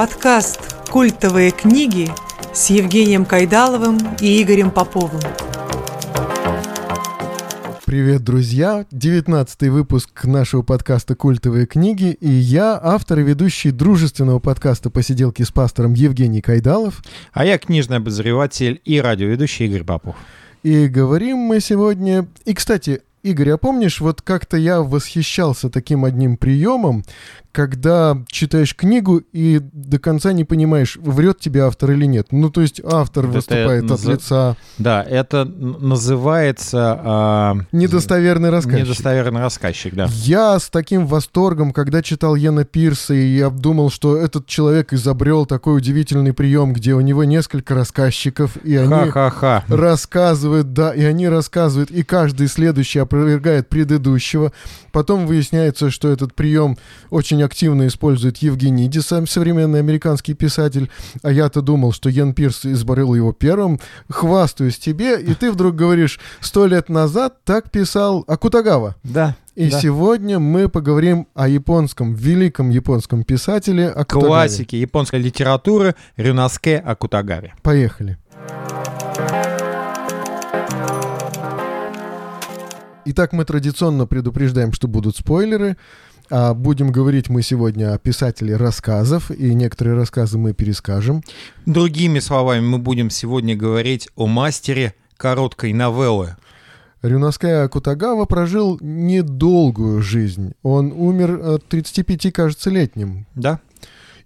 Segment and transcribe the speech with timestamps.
[0.00, 2.08] Подкаст «Культовые книги»
[2.54, 5.20] с Евгением Кайдаловым и Игорем Поповым.
[7.84, 8.86] Привет, друзья!
[8.92, 15.50] 19 выпуск нашего подкаста «Культовые книги» и я, автор и ведущий дружественного подкаста «Посиделки с
[15.50, 17.02] пастором» Евгений Кайдалов.
[17.34, 20.16] А я книжный обозреватель и радиоведущий Игорь Попов.
[20.62, 22.26] И говорим мы сегодня...
[22.46, 27.04] И, кстати, Игорь, а помнишь, вот как-то я восхищался таким одним приемом,
[27.52, 32.28] когда читаешь книгу и до конца не понимаешь, врет тебе автор или нет.
[32.30, 34.04] Ну, то есть автор это выступает наз...
[34.04, 34.56] от лица...
[34.78, 37.00] Да, это называется...
[37.02, 37.56] А...
[37.72, 38.84] Недостоверный рассказчик.
[38.84, 40.08] Недостоверный рассказчик, да.
[40.10, 45.44] Я с таким восторгом, когда читал Йена Пирса, и я думал, что этот человек изобрел
[45.44, 49.64] такой удивительный прием, где у него несколько рассказчиков, и они Ха-ха-ха.
[49.68, 54.52] рассказывают, да, и они рассказывают, и каждый следующий опровергает предыдущего.
[54.92, 56.78] Потом выясняется, что этот прием
[57.10, 60.88] очень активно использует Евгений Дисам, современный американский писатель,
[61.22, 66.20] а я-то думал, что Ян Пирс изборил его первым, хвастаюсь тебе, и ты вдруг говоришь,
[66.40, 68.94] сто лет назад так писал Акутагава.
[69.02, 69.36] Да.
[69.56, 69.80] И да.
[69.80, 74.26] сегодня мы поговорим о японском, великом японском писателе Акутагаве.
[74.26, 77.54] Классике японской литературы Рюнаске Акутагаве.
[77.62, 78.16] Поехали.
[83.06, 85.76] Итак, мы традиционно предупреждаем, что будут спойлеры.
[86.28, 91.22] А будем говорить мы сегодня о писателе рассказов, и некоторые рассказы мы перескажем.
[91.66, 96.36] Другими словами, мы будем сегодня говорить о мастере короткой новеллы.
[97.02, 100.52] Рюнаская Кутагава прожил недолгую жизнь.
[100.62, 103.26] Он умер от 35, кажется, летним.
[103.34, 103.58] Да.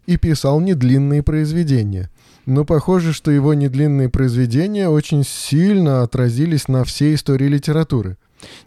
[0.07, 2.11] И писал недлинные произведения.
[2.45, 8.19] Но похоже, что его недлинные произведения очень сильно отразились на всей истории литературы.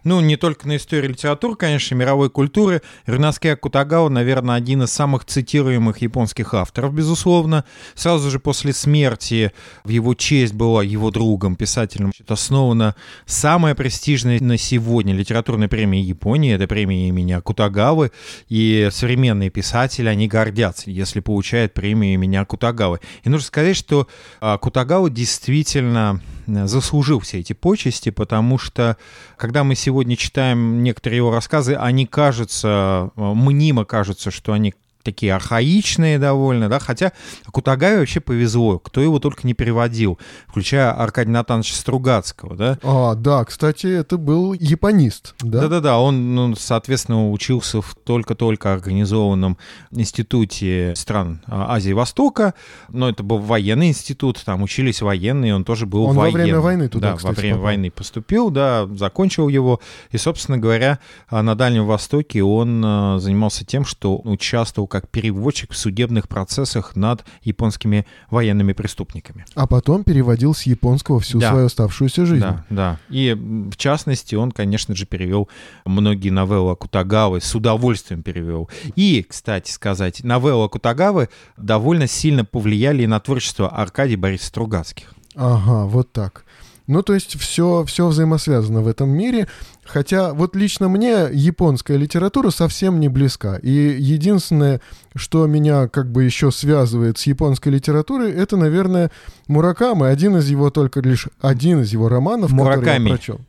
[0.04, 2.82] Ну, не только на истории литературы, конечно, мировой культуры.
[3.06, 7.64] Рюнаске Акутагава, наверное, один из самых цитируемых японских авторов, безусловно.
[7.94, 9.52] Сразу же после смерти
[9.84, 12.94] в его честь была его другом, писателем, основана
[13.26, 16.54] самая престижная на сегодня литературная премия Японии.
[16.54, 18.12] Это премия имени Акутагавы.
[18.48, 23.00] И современные писатели, они гордятся, если получают премию имени Акутагавы.
[23.24, 24.08] И нужно сказать, что
[24.40, 28.96] Акутагава действительно заслужил все эти почести, потому что,
[29.36, 34.74] когда мы сегодня читаем некоторые его рассказы, они кажутся, э, мнимо кажутся, что они
[35.08, 37.12] такие архаичные довольно, да, хотя
[37.50, 42.78] Кутагаве вообще повезло, кто его только не переводил, включая Аркадия Натановича Стругацкого, да.
[42.82, 45.62] А, да, кстати, это был японист, да?
[45.62, 49.56] Да-да-да, он, ну, соответственно, учился в только-только организованном
[49.90, 52.54] институте стран а, Азии и Востока,
[52.88, 56.32] но это был военный институт, там учились военные, он тоже был он военным.
[56.32, 57.64] во время войны туда, Да, кстати, во время попал.
[57.64, 59.80] войны поступил, да, закончил его,
[60.10, 60.98] и, собственно говоря,
[61.28, 66.96] а, на Дальнем Востоке он а, занимался тем, что участвовал как переводчик в судебных процессах
[66.96, 69.44] над японскими военными преступниками.
[69.54, 71.50] А потом переводил с японского всю Да.
[71.50, 72.40] свою оставшуюся жизнь.
[72.42, 72.98] Да, да.
[73.08, 75.48] И в частности, он, конечно же, перевел
[75.84, 78.68] многие новеллы Акутагавы, с удовольствием перевел.
[78.96, 85.14] И, кстати сказать, новеллы Акутагавы довольно сильно повлияли на творчество Аркадия Бориса Стругацких.
[85.34, 86.44] Ага, вот так.
[86.88, 89.46] Ну, то есть все, все взаимосвязано в этом мире.
[89.84, 93.56] Хотя вот лично мне японская литература совсем не близка.
[93.56, 94.80] И единственное,
[95.14, 99.10] что меня как бы еще связывает с японской литературой, это, наверное,
[99.48, 100.08] Муракамы.
[100.08, 103.08] Один из его только лишь один из его романов, который Мураками.
[103.08, 103.40] я прочел.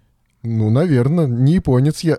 [0.41, 2.17] Ну, наверное, не японец я.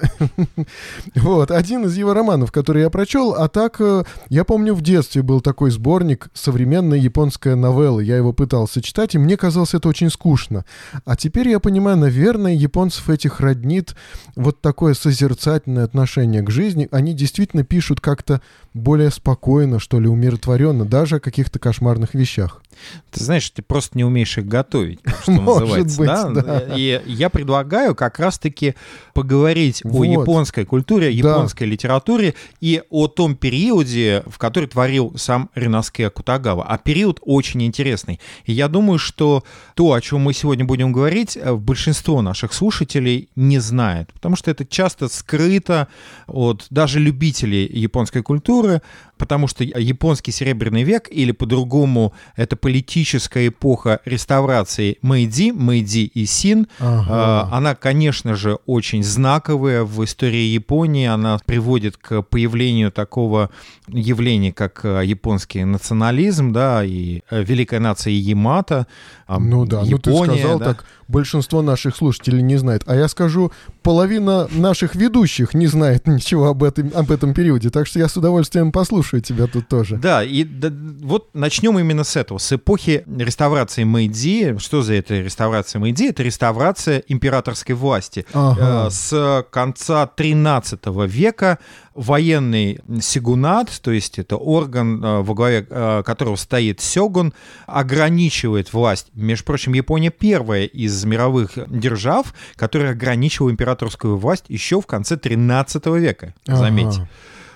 [1.15, 5.23] вот, один из его романов, который я прочел, а так, э, я помню, в детстве
[5.23, 8.01] был такой сборник «Современная японская новелла».
[8.01, 10.67] Я его пытался читать, и мне казалось это очень скучно.
[11.07, 13.97] А теперь я понимаю, наверное, японцев этих роднит
[14.37, 16.89] вот такое созерцательное отношение к жизни.
[16.91, 18.43] Они действительно пишут как-то
[18.75, 22.63] более спокойно, что ли, умиротворенно, даже о каких-то кошмарных вещах.
[23.11, 25.99] Ты знаешь, ты просто не умеешь их готовить, что Может называется.
[25.99, 26.29] быть, да?
[26.43, 26.65] да.
[26.77, 28.75] И я предлагаю как раз-таки
[29.13, 30.03] поговорить Вот.
[30.03, 31.13] о японской культуре, Да.
[31.31, 36.65] японской литературе и о том периоде, в который творил сам Ринаске Акутагава.
[36.65, 38.21] А период очень интересный.
[38.45, 43.29] И я думаю, что то, о чем мы сегодня будем говорить, э, большинство наших слушателей
[43.37, 45.89] не знает, потому что это часто скрыто
[46.29, 48.81] от даже любителей японской культуры, boeren
[49.21, 56.67] потому что японский серебряный век, или по-другому это политическая эпоха реставрации Мэйдзи, Мэйдзи и Син,
[56.79, 57.49] Ага.
[57.51, 63.51] э, она, конечно же, очень знаковая в истории Японии, она приводит к появлению такого
[63.89, 68.87] явления, как э, японский национализм, да, и э, великая нация Ямато,
[69.27, 70.65] а, Ну да, ну ты Япония, сказал да.
[70.65, 72.83] так, большинство наших слушателей не знает.
[72.87, 73.53] А я скажу
[73.83, 78.17] половина наших ведущих не знает ничего об этом, об этом периоде, так что я с
[78.17, 79.97] удовольствием послушаю тебя тут тоже.
[79.97, 80.71] Да, и да,
[81.03, 84.59] вот начнем именно с этого, с эпохи реставрации Мэйдзи.
[84.59, 86.11] Что за это реставрация Мэйдзи?
[86.11, 88.25] Это реставрация императорской власти.
[88.33, 88.87] Ага.
[88.87, 91.59] Э, С конца 13 века
[91.95, 97.35] военный сигунат, то есть это орган, э, во главе э, которого стоит сёгун,
[97.67, 99.09] ограничивает власть.
[99.15, 105.87] Между прочим, Япония первая из мировых держав, которая ограничивала императорскую власть еще в конце 13
[105.87, 107.01] века, заметьте.
[107.01, 107.09] Ага.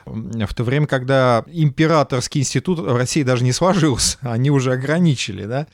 [0.06, 5.66] В то время, когда императорский институт в России даже не сложился, они уже ограничили, да?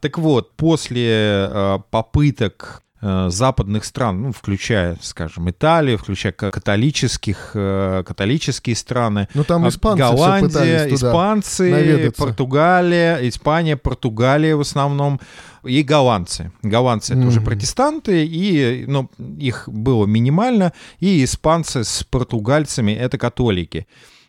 [0.00, 8.02] Так вот, после э, попыток западных стран, ну, включая, скажем, Италию, включая ка- католических, э,
[8.06, 12.22] католические страны, Ну там а, испанцы Голландия, испанцы, наведаться.
[12.24, 15.20] Португалия, Испания, Португалия в основном,
[15.64, 16.50] и голландцы.
[16.62, 17.46] Голландцы это уже Мгм.
[17.46, 23.86] протестанты, и ну, их было минимально, и испанцы с португальцами это католики.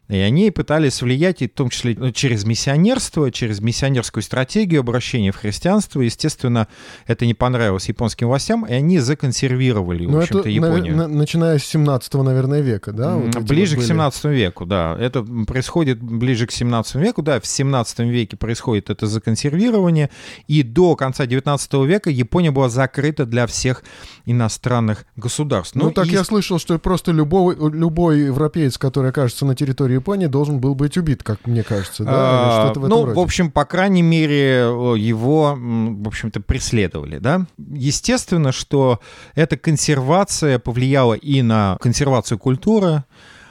[0.10, 5.32] И они пытались влиять, и в том числе ну, через миссионерство, через миссионерскую стратегию обращения
[5.32, 6.02] в христианство.
[6.02, 6.68] Естественно,
[7.06, 10.96] это не понравилось японским властям, и они законсервировали, в Ну, общем-то, Японию.
[10.96, 13.16] навер- на- начиная с 17 наверное, века, да?
[13.18, 13.88] Вот ближе вот к были?
[13.88, 14.98] 17 веку, да.
[15.00, 17.40] Это происходит ближе к 17 веку, да.
[17.40, 20.10] В 17 веке происходит это законсервирование,
[20.48, 23.84] и до конца 19 века Япония была закрыта для всех
[24.26, 25.76] иностранных государств.
[25.76, 30.28] Ну, так и- я слышал, что просто любой, любой европеец, который окажется на территории Японии,
[30.28, 32.12] должен был быть убит, как мне кажется, да?
[32.14, 33.16] А, что-то в этом ну, роде.
[33.16, 37.46] в общем, по крайней мере, его, в общем-то, преследовали, да.
[37.58, 39.00] Естественно, что
[39.36, 43.04] эта консервация повлияла и на консервацию культуры,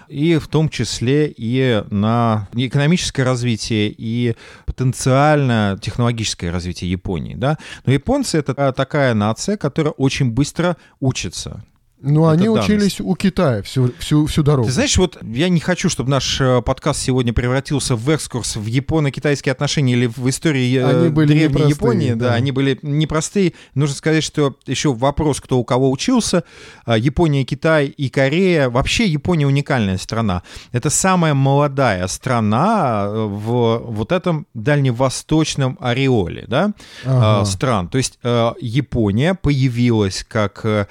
[0.09, 4.35] и в том числе и на экономическое развитие и
[4.65, 7.59] потенциально технологическое развитие Японии, да.
[7.85, 11.63] Но японцы— это а, такая нация, которая очень быстро учится.
[12.01, 12.69] Ну, они данность.
[12.69, 14.69] учились у Китая всю, всю, всю дорогу.
[14.69, 18.67] Ты знаешь, вот я не хочу, чтобы наш э, подкаст сегодня превратился в экскурс в
[18.67, 22.13] японо-китайские отношения или в истории э, Они были древней непростые, Японии.
[22.13, 22.29] Да.
[22.29, 22.35] да.
[22.35, 23.55] они были непростые.
[23.75, 26.45] Нужно сказать, что еще вопрос, кто у кого учился.
[26.85, 28.71] А, Япония, Китай и Корея.
[28.71, 30.43] Вообще Япония уникальная страна.
[30.71, 36.73] Это самая молодая страна э, в вот этом дальневосточном ореоле, да,
[37.05, 37.45] Ага.
[37.45, 37.89] стран.
[37.89, 40.87] То есть э, Япония появилась как, э,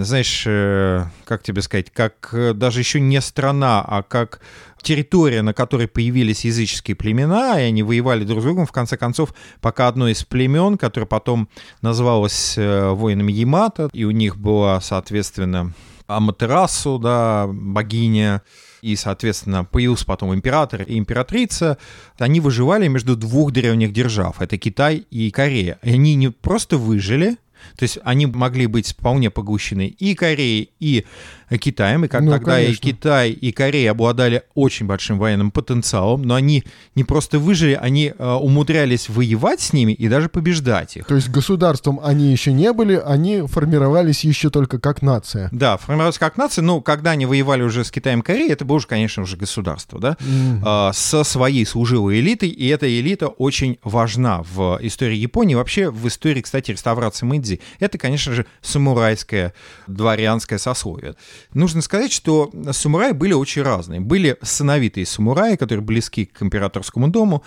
[0.00, 4.40] знаешь, э, как тебе сказать, как э, даже еще не страна, а как
[4.80, 9.34] территория, на которой появились языческие племена, и они воевали друг с другом, в конце концов,
[9.60, 11.48] пока одно из племен, которое потом
[11.82, 15.72] называлось э, воинами Ямато, и у них была, соответственно,
[16.06, 18.42] Аматерасу, да, богиня,
[18.82, 21.78] и, соответственно, появился потом император и императрица,
[22.18, 25.78] они выживали между двух древних держав, это Китай и Корея.
[25.82, 27.36] И они не просто выжили,
[27.76, 31.04] то есть они могли быть вполне поглощены и Кореей, и
[31.60, 32.82] Китаем, и как Ну, тогда и конечно.
[32.90, 36.64] Китай, и Корея обладали очень большим военным потенциалом, но они
[36.94, 41.06] не просто выжили, они э, умудрялись воевать с ними и даже побеждать их.
[41.06, 45.50] То есть государством они еще не были, они формировались еще только как нация.
[45.52, 48.76] Да, формировалась как нация, но когда они воевали уже с Китаем и Кореей, это было
[48.76, 50.62] уже, конечно, уже государство, да, Мгм.
[50.64, 56.08] а, со своей служивой элитой, и эта элита очень важна в истории Японии, вообще в
[56.08, 57.51] истории, кстати, реставрации Мэйдзи.
[57.80, 59.54] Это, конечно же, самурайское
[59.86, 61.14] дворянское сословие.
[61.54, 64.00] Нужно сказать, что самураи были очень разные.
[64.00, 67.42] Были сыновитые самураи, которые близки к императорскому дому,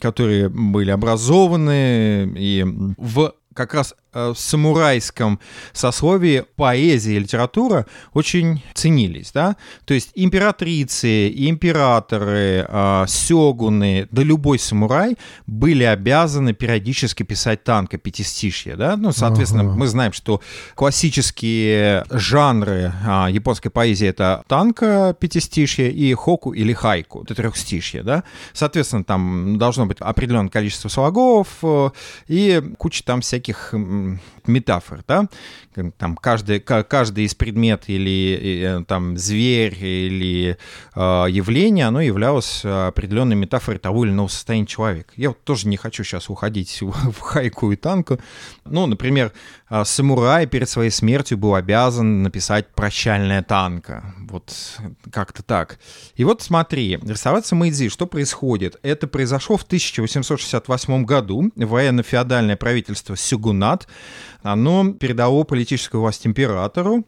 [0.00, 2.64] которые были образованы и
[2.96, 3.94] в как раз
[4.34, 5.40] в самурайском
[5.72, 14.58] сословии поэзия и литература очень ценились, да, то есть императрицы, императоры, э, сёгуны, да любой
[14.58, 19.74] самурай были обязаны периодически писать танка пятистишье, да, ну, соответственно, Ага.
[19.74, 20.40] мы знаем, что
[20.74, 28.24] классические жанры а, японской поэзии это танка пятистишье и хоку или хайку, это трехстишье, да,
[28.52, 31.90] соответственно, там должно быть определенное количество слогов э,
[32.28, 33.74] и куча там всяких
[34.46, 35.28] метафор, да,
[35.96, 40.58] там каждый, ка- каждый из предмет или э, там зверь или
[40.94, 45.12] э, явление, оно являлось э, определенной метафорой того или иного состояния человека.
[45.16, 48.18] Я вот тоже не хочу сейчас уходить в, хайку и танку.
[48.64, 49.32] Ну, например,
[49.70, 54.14] э, самурай перед своей смертью был обязан написать прощальное танка.
[54.28, 54.52] Вот
[55.10, 55.78] как-то так.
[56.16, 58.76] И вот смотри, реставрация Мэйдзи, что происходит?
[58.82, 61.50] Это произошло в 1868 году.
[61.56, 63.88] Военно-феодальное правительство Сюгунат,
[64.42, 67.04] оно передало политическую власть императору,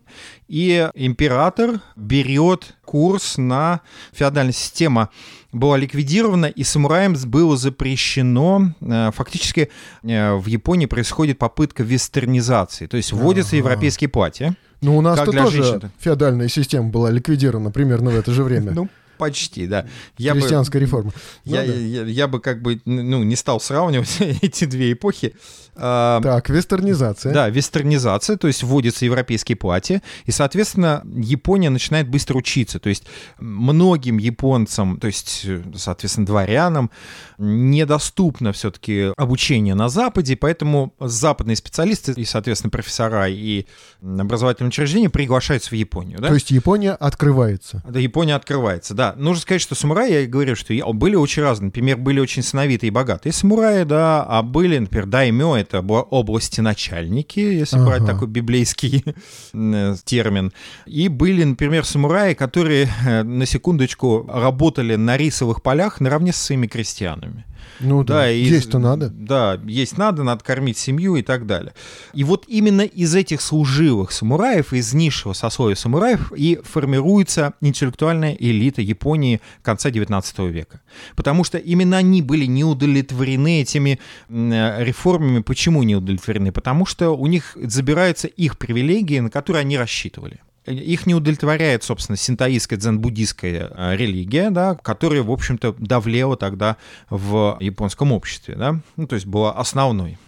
[0.49, 3.80] и император берет курс на
[4.12, 5.10] феодальная система
[5.52, 9.70] была ликвидирована, и самураям было запрещено, э, фактически
[10.02, 13.58] э, в Японии происходит попытка вестернизации, то есть вводятся Ага.
[13.58, 15.90] европейские платья, Ну, у нас-то тоже женщин-то?
[15.99, 18.72] феодальная система была ликвидирована примерно в это же время.
[18.75, 18.88] Ну,
[19.21, 19.87] почти, да.
[20.17, 21.12] Я бы, Христианская реформа.
[21.45, 21.73] Ну я, да.
[21.73, 25.35] я, я бы как бы ну, не стал сравнивать эти две эпохи.
[25.77, 27.33] А, Так, вестернизация.
[27.33, 32.79] Да, вестернизация, то есть вводятся европейские платья, и, соответственно, Япония начинает быстро учиться.
[32.79, 33.05] То есть
[33.39, 35.47] многим японцам, то есть,
[35.77, 36.91] соответственно, дворянам,
[37.39, 43.67] недоступно все-таки обучение на Западе, поэтому западные специалисты и, соответственно, профессора и
[44.03, 46.21] образовательные учреждения приглашаются в Японию.
[46.21, 46.29] Да?
[46.29, 47.83] То есть Япония открывается.
[47.89, 49.10] Да, Япония открывается, да.
[49.17, 51.67] Нужно сказать, что самураи, я говорю, что были очень разные.
[51.67, 57.40] Например, были очень сыновитые и богатые самураи, да, а были, например, даймё, это области начальники,
[57.40, 57.87] если Ага.
[57.87, 59.05] брать такой библейский
[59.52, 60.52] э, термин.
[60.87, 66.67] И были, например, самураи, которые, э, на секундочку, работали на рисовых полях наравне со своими
[66.67, 67.45] крестьянами.
[67.81, 69.11] Ну да, и- есть-то надо.
[69.11, 71.73] Да, есть надо, надо кормить семью и так далее.
[72.14, 78.83] И вот именно из этих служивых самураев, из низшего сословия самураев и формируется интеллектуальная элита
[78.83, 80.81] Японии конца 19 века.
[81.17, 83.99] Потому что именно они были не удовлетворены этими
[84.29, 85.40] э, реформами.
[85.40, 86.52] Почему не удовлетворены?
[86.52, 90.40] Потому что у них забираются их привилегии, на которые они рассчитывали.
[90.71, 96.77] Их не удовлетворяет, собственно, синтоистская дзен-буддистская э, религия, да, которая, в общем-то, давлела тогда
[97.09, 100.19] в японском обществе, да, ну, то есть была основной.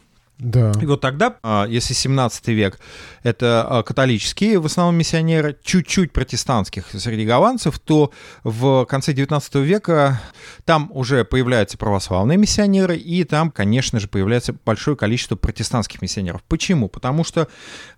[0.42, 0.72] Да.
[0.80, 2.80] И вот тогда, а, если 17 век,
[3.22, 8.10] это а, католические в основном миссионеры, чуть-чуть протестантских среди голландцев, то
[8.42, 10.20] в конце 19 века
[10.64, 16.42] там уже появляются православные миссионеры, и там, конечно же, появляется большое количество протестантских миссионеров.
[16.48, 16.88] Почему?
[16.88, 17.46] Потому что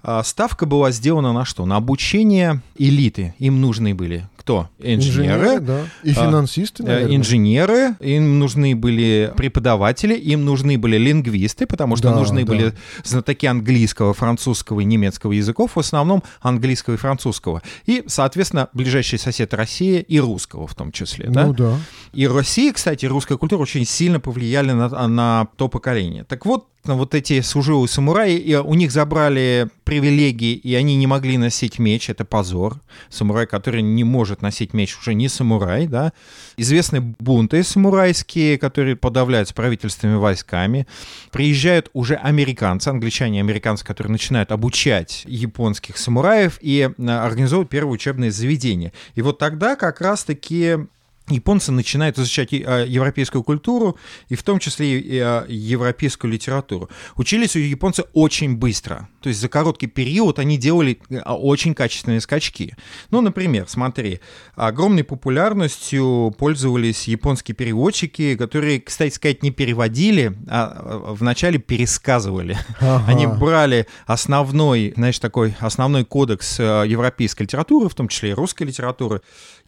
[0.02, 1.64] а, ставка была сделана на что?
[1.64, 3.34] На обучение элиты.
[3.38, 4.68] Им нужны были кто?
[4.78, 5.80] Инженеры, да.
[6.02, 7.16] И финансисты, Э, наверное.
[7.16, 12.52] инженеры, им нужны были преподаватели, им нужны были лингвисты, потому что Да, нужны да.
[12.52, 12.74] были
[13.04, 17.62] знатоки английского, французского и немецкого языков, в основном английского и французского.
[17.86, 21.28] И, соответственно, ближайший сосед России и русского в том числе.
[21.28, 21.46] да?
[21.46, 21.78] Ну да.
[22.12, 26.24] И Россия, кстати, русская культура очень сильно повлияли на, на то поколение.
[26.24, 31.38] Так вот, вот эти служивые самураи, и у них забрали привилегии, и они не могли
[31.38, 32.80] носить меч, это позор.
[33.08, 36.12] Самурай, который не может носить меч, уже не самурай, да.
[36.56, 40.86] Известны бунты самурайские, которые подавляются правительственными войсками.
[41.30, 47.94] Приезжают уже американцы, англичане и американцы, которые начинают обучать японских самураев и э, организовывают первые
[47.94, 48.92] учебные заведения.
[49.14, 50.78] И вот тогда как раз-таки
[51.28, 53.96] японцы начинают изучать э, европейскую культуру,
[54.28, 56.90] и в том числе и э, европейскую литературу.
[57.16, 59.08] Учились у японцы очень быстро.
[59.22, 62.76] То есть за короткий период они делали э, очень качественные скачки.
[63.10, 64.20] Ну, например, смотри,
[64.54, 72.58] огромной популярностью пользовались японские переводчики, которые, кстати сказать, не переводили, а вначале пересказывали.
[72.80, 73.04] Ага.
[73.08, 79.22] Они брали основной, знаешь, такой основной кодекс европейской литературы, в том числе и русской литературы,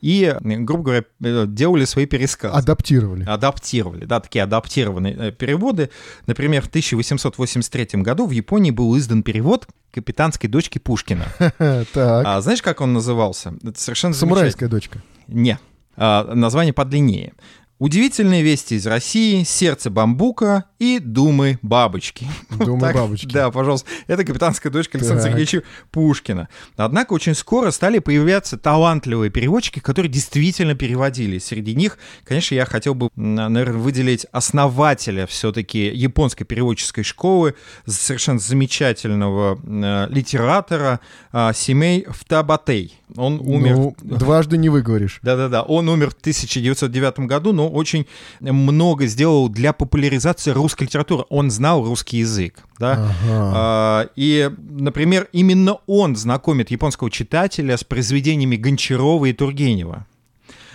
[0.07, 2.55] и, грубо говоря, э, делали свои пересказы.
[2.55, 3.25] Адаптировали.
[3.25, 5.91] Адаптировали, да, такие адаптированные э, переводы.
[6.29, 11.25] Например, в 1883 году в Японии был издан перевод «Капитанской дочки Пушкина».
[11.93, 12.25] Так.
[12.25, 13.55] А знаешь, как он назывался?
[13.65, 15.03] Это совершенно Самурайская дочка.
[15.27, 15.59] Не.
[15.97, 17.33] А, название подлиннее.
[17.79, 22.27] Удивительные вести из России, сердце бамбука и думы бабочки.
[22.51, 23.27] Думы Так, бабочки.
[23.27, 23.87] Да, пожалуйста.
[24.07, 25.33] Это капитанская дочка Александра Так.
[25.33, 26.49] Сергеевича Пушкина.
[26.77, 31.37] Однако очень скоро стали появляться талантливые переводчики, которые действительно переводили.
[31.39, 37.55] Среди них, конечно, я хотел бы, наверное, выделить основателя все-таки японской переводческой школы,
[37.87, 41.01] совершенно замечательного э, литератора
[41.33, 42.99] э, Семей Втабатей.
[43.17, 45.21] Он умер Ну, дважды не выговоришь.
[45.23, 48.07] да-да-да, он умер в 1909 году, но очень
[48.41, 51.25] много сделал для популяризации русской литературы.
[51.29, 52.93] Он знал русский язык, да.
[52.93, 53.53] Ага.
[53.55, 60.07] А, И, например, именно он знакомит японского читателя с произведениями Гончарова и Тургенева.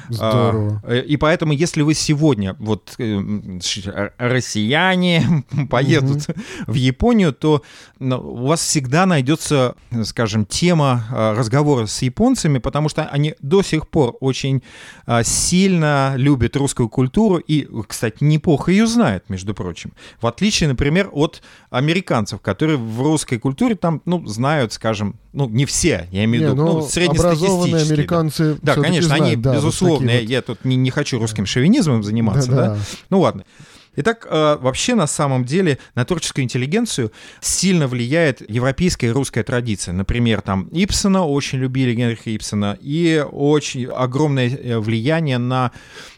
[0.10, 0.82] Здорово.
[0.84, 3.22] А, И поэтому, если вы сегодня, вот э,
[3.62, 6.28] ш- россияне поедут
[6.68, 7.62] в Японию, то
[8.00, 13.62] ну, у вас всегда найдется, скажем, тема а, разговора с японцами, потому что они до
[13.62, 14.64] сих пор очень
[15.06, 19.94] а, сильно любят русскую культуру и, кстати, неплохо ее знают, между прочим.
[20.20, 25.66] В отличие, например, от американцев, которые в русской культуре там, ну, знают, скажем, ну, не
[25.66, 27.48] все, я имею в виду, ну, ну, среднестатистические.
[27.50, 27.94] образованные да.
[27.94, 30.30] американцы Да, конечно, они, знают, да, вот безусловно, такие я, вот.
[30.30, 32.56] я тут не, не хочу русским шовинизмом заниматься, да?
[32.56, 32.80] Да-да.
[33.10, 33.46] Ну ладно.
[33.98, 39.94] Итак, э, вообще на самом деле на творческую интеллигенцию сильно влияет европейская и русская традиция.
[39.94, 45.72] Например, там Ипсона очень любили Генриха Ипсона, и очень огромное э, влияние на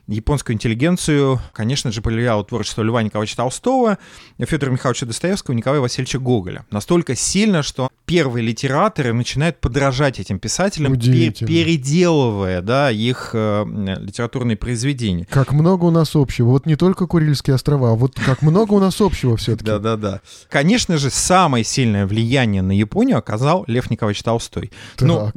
[0.08, 3.98] японскую интеллигенцию, конечно же, повлияло творчество Льва Николаевича Толстого,
[4.40, 6.66] Федора Михайловича Достоевского, Николая Васильевича Гоголя.
[6.72, 13.64] Настолько сильно, что первые литераторы начинают подражать этим писателям, пер- переделывая да, их э,
[14.02, 15.26] литературные произведения.
[15.30, 16.50] Как много у нас общего.
[16.50, 19.66] Вот не только Курильские острова, а вот как много у нас общего все-таки.
[19.66, 20.22] Да-да-да.
[20.50, 24.72] Конечно же, самое сильное влияние на Японию оказал Лев Николаевич Толстой.
[25.00, 25.32] Ну,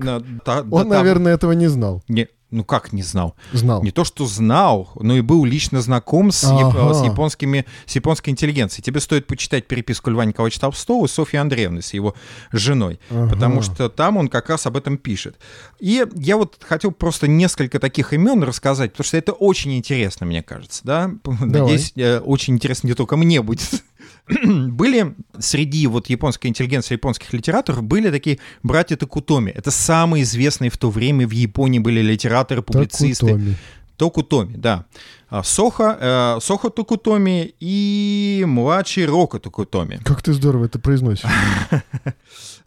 [0.70, 2.02] Он, наверное, этого не знал.
[2.08, 3.34] Не, ну как не знал?
[3.52, 3.82] Знал.
[3.82, 6.94] Не то, что знал, но и был лично знаком с, ага.
[6.94, 8.84] с, японскими, с японской интеллигенцией.
[8.84, 12.14] Тебе стоит почитать переписку Льва Николаевича Толстого и Софьи Андреевны с его
[12.52, 13.30] женой, ага.
[13.30, 15.36] потому что там он как раз об этом пишет.
[15.80, 20.42] И я вот хотел просто несколько таких имен рассказать, потому что это очень интересно, мне
[20.42, 20.82] кажется.
[20.84, 21.10] Да?
[21.24, 23.82] Надеюсь, э, очень интересно не только мне будет.
[24.28, 29.50] были среди вот японской интеллигенции, японских литераторов, были такие братья Такутоми.
[29.50, 33.26] Это самые известные в то время в Японии были литераторы, публицисты.
[33.26, 33.56] Такутоми.
[33.96, 34.84] Токутоми, да.
[35.28, 40.00] А, Сохо, э, Сохо Токутоми и младший Рока Токутоми.
[40.04, 41.30] Как ты здорово это произносишь.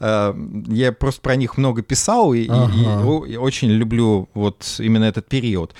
[0.02, 0.34] Э,
[0.68, 3.28] я просто про них много писал и, ага.
[3.28, 5.76] и, и очень люблю вот именно этот период.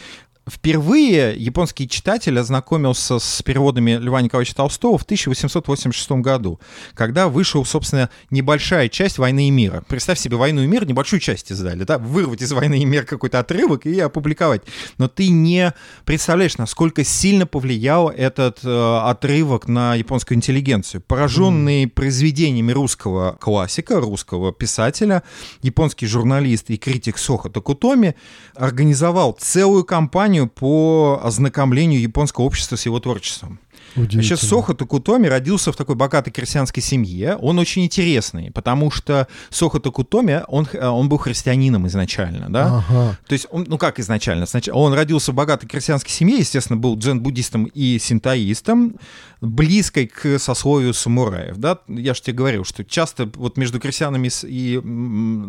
[0.50, 6.60] Впервые японский читатель ознакомился с переводами Льва Николаевича Толстого в 1886 году,
[6.96, 9.84] когда вышел, собственно, небольшая часть «Войны и мира».
[9.88, 13.40] Представь себе «Войну и мир», небольшую часть издали, да, вырвать из «Войны и мира» какой-то
[13.40, 14.64] отрывок и опубликовать.
[14.98, 15.74] Но ты не
[16.06, 21.02] представляешь, насколько сильно повлиял этот э, отрывок на японскую интеллигенцию.
[21.02, 21.90] Пораженный mm.
[21.90, 25.24] произведениями русского классика, русского писателя,
[25.62, 28.16] японский журналист и критик Сохо Такутоми
[28.56, 33.60] организовал целую кампанию кампанию по ознакомлению японского общества с его творчеством.
[33.96, 37.36] Вообще Сохо Такутоми родился в такой богатой крестьянской семье.
[37.38, 42.84] Он очень интересный, потому что Сохо Такутоми, он, он был христианином изначально, да?
[42.88, 43.18] Ага.
[43.28, 44.46] То есть, он, ну как изначально?
[44.46, 48.96] Сначала, он родился в богатой крестьянской семье, естественно, был дзен-буддистом и синтоистом,
[49.42, 51.80] близкой к сословию самураев, да?
[51.88, 54.82] Я же тебе говорил, что часто вот между крестьянами и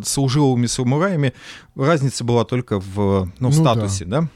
[0.04, 1.32] служилыми самураями
[1.74, 4.22] разница была только в ну, ну статусе, да?
[4.22, 4.28] да?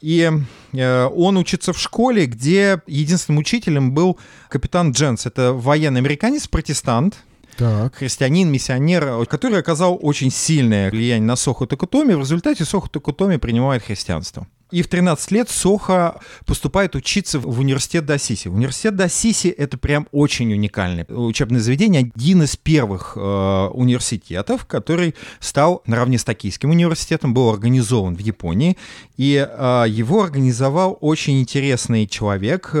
[0.00, 0.30] И
[0.72, 5.26] э, он учится в школе, где единственным учителем был капитан Дженс.
[5.26, 7.16] Это военный американец, протестант,
[7.56, 7.94] так.
[7.96, 12.14] христианин, миссионер, который оказал очень сильное влияние на Сохо Такутоми.
[12.14, 14.46] В результате Сохо Такутоми принимает христианство.
[14.72, 18.48] И в 13 лет Соха поступает учиться в университет Досиси.
[18.48, 25.82] Университет Досиси— это прям очень уникальное учебное заведение, один из первых э, университетов, который стал
[25.86, 28.76] наравне с Токийским университетом, был организован в Японии,
[29.16, 32.74] и э, его организовал очень интересный человек,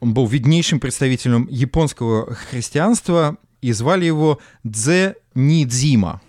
[0.00, 6.20] он был виднейшим представителем японского христианства, и звали его Дзе Нидзима.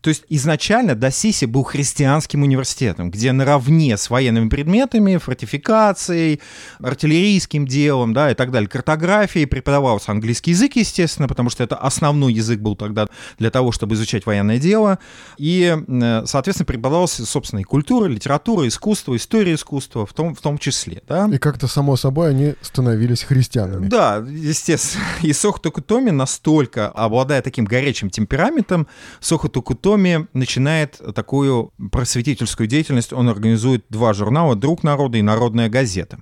[0.00, 6.40] То есть изначально Досиси был христианским университетом, где наравне с военными предметами, фортификацией,
[6.80, 12.32] артиллерийским делом да, и так далее, картографией преподавался английский язык, естественно, потому что это основной
[12.32, 13.08] язык был тогда
[13.38, 15.00] для того, чтобы изучать военное дело.
[15.36, 21.02] И, э, соответственно, преподавалась собственная культура, литература, искусство, история искусства в том, в том числе.
[21.08, 21.28] Да?
[21.32, 23.88] И как-то, само собой, они становились христианами.
[23.88, 25.04] Да, естественно.
[25.22, 28.86] И Сохо Токутоми настолько, обладая таким горячим темпераментом,
[29.20, 33.14] Сохо Токутоми Томи начинает такую просветительскую деятельность.
[33.14, 36.18] Он организует два журнала «Друг народа» и «Народная газета».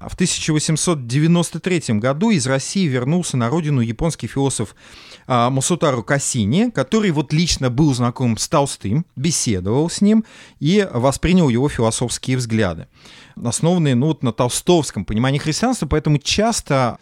[0.00, 4.74] В 1893 году из России вернулся на родину японский философ
[5.26, 10.24] а, Масутару Кассини, который вот лично был знаком с Толстым, беседовал с ним
[10.58, 12.86] и воспринял его философские взгляды,
[13.36, 16.98] основанные ну, вот на толстовском понимании христианства, поэтому часто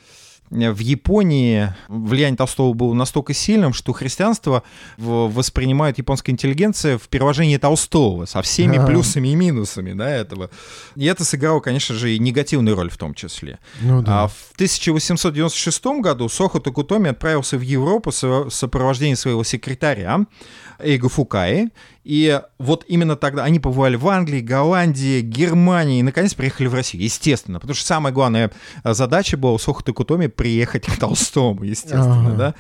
[0.53, 4.62] в Японии влияние Толстого было настолько сильным, что христианство
[4.99, 8.87] воспринимает японская интеллигенция в переложении Толстого со всеми А-а-а.
[8.87, 10.51] плюсами и минусами да, этого.
[10.95, 13.59] И это сыграло, конечно же, и негативную роль в том числе.
[13.81, 14.25] Ну, да.
[14.25, 20.27] А в 1896 году Сохо Токутоми отправился в Европу в сопровождении своего секретаря
[20.79, 21.71] Эйго Фукаи,
[22.05, 27.05] и вот именно тогда они побывали в Англии, Голландии, Германии и, наконец, приехали в Россию.
[27.05, 28.51] Естественно, потому что самая главная
[28.83, 32.55] э, задача была у Сохота Кутоми приехать к Толстому, естественно, да.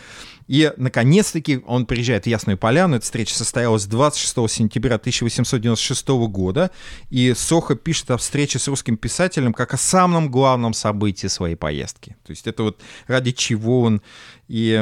[0.52, 2.96] И, наконец-таки, он приезжает в Ясную Поляну.
[2.96, 6.70] Эта встреча состоялась 26 сентября 1896 года.
[7.08, 12.16] И Сохо пишет о встрече с русским писателем как о самом главном событии своей поездки.
[12.26, 14.02] То есть это вот ради чего он
[14.46, 14.76] и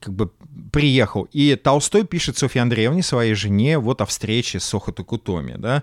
[0.00, 0.30] как бы
[0.70, 1.26] приехал.
[1.32, 5.82] И Толстой пишет Софье Андреевне, своей жене, вот о встрече с Сохо Такутоми, да.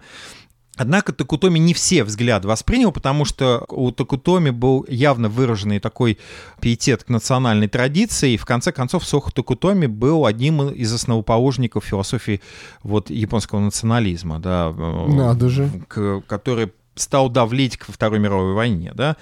[0.78, 6.20] Однако Такутоми не все взгляды воспринял, потому что у Такутоми был явно выраженный такой
[6.62, 12.42] пиетет к национальной традиции, и в конце концов Сохо Такутоми был одним из основоположников философии
[12.84, 15.70] вот, японского национализма, да, Надо же.
[16.28, 19.18] который стал давлеть к Второй мировой войне, да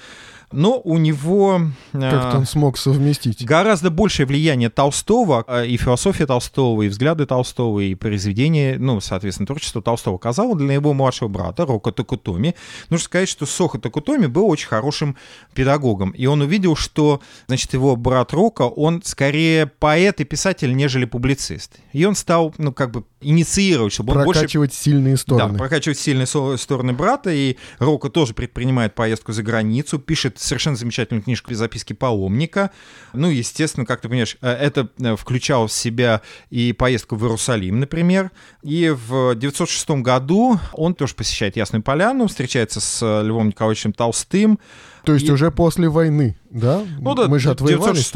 [0.51, 1.61] но у него...
[1.91, 3.45] Как-то он смог совместить.
[3.45, 9.47] Гораздо большее влияние Толстого, а, и философия Толстого, и взгляды Толстого, и произведения, ну, соответственно,
[9.47, 12.55] творчество Толстого оказало для его младшего брата Рока Такутоми.
[12.89, 15.17] Нужно сказать, что Соха Такутоми был очень хорошим
[15.53, 21.05] педагогом, и он увидел, что, значит, его брат Рока, он скорее поэт и писатель, нежели
[21.05, 21.77] публицист.
[21.93, 24.41] И он стал, ну, как бы инициировать, чтобы он больше...
[24.41, 25.53] Прокачивать сильные стороны.
[25.53, 31.23] Да, прокачивать сильные стороны брата, и Рока тоже предпринимает поездку за границу, пишет совершенно замечательную
[31.23, 32.71] книжку «Записки паломника».
[33.13, 37.79] Ну, естественно, как ты понимаешь, э, это э, включало в себя и поездку в Иерусалим,
[37.79, 38.31] например.
[38.61, 44.59] И в 906 году он тоже посещает Ясную Поляну, встречается с Львом Николаевичем Толстым,
[45.05, 45.31] то есть и...
[45.31, 46.83] уже после войны, да?
[46.99, 48.15] Ну да, Мы же 906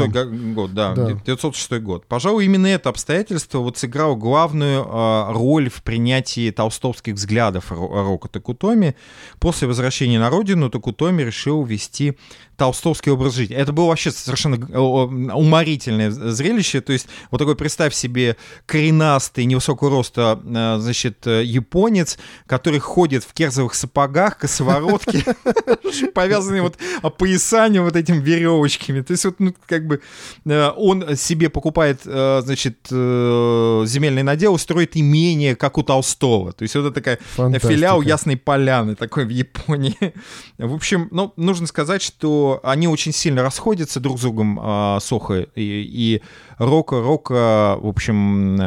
[0.54, 2.06] год, да, да, 906 год.
[2.08, 8.96] Пожалуй, именно это обстоятельство вот сыграло главную э, роль в принятии толстовских взглядов Рока Такутоми.
[9.40, 12.18] После возвращения на родину Такутоми решил вести
[12.60, 13.56] толстовский образ жизни.
[13.56, 16.82] Это было вообще совершенно уморительное зрелище.
[16.82, 23.24] То есть вот такой, представь себе, коренастый, невысокого роста, э, значит, э, японец, который ходит
[23.24, 25.24] в керзовых сапогах, косоворотке,
[26.14, 26.78] повязанный вот
[27.18, 29.02] поясанием вот этим веревочками.
[29.02, 30.02] То есть вот, ну, как бы
[30.46, 36.52] э, он себе покупает, э, значит, э, земельный надел, строит имение, как у Толстого.
[36.52, 37.74] То есть вот это такая Фантастика.
[37.74, 39.96] филиал Ясной Поляны такой в Японии.
[40.58, 45.62] В общем, ну, нужно сказать, что они очень сильно расходятся друг с другом, Соха и,
[45.62, 46.22] и
[46.60, 47.02] Рока.
[47.02, 48.58] Рока, в общем...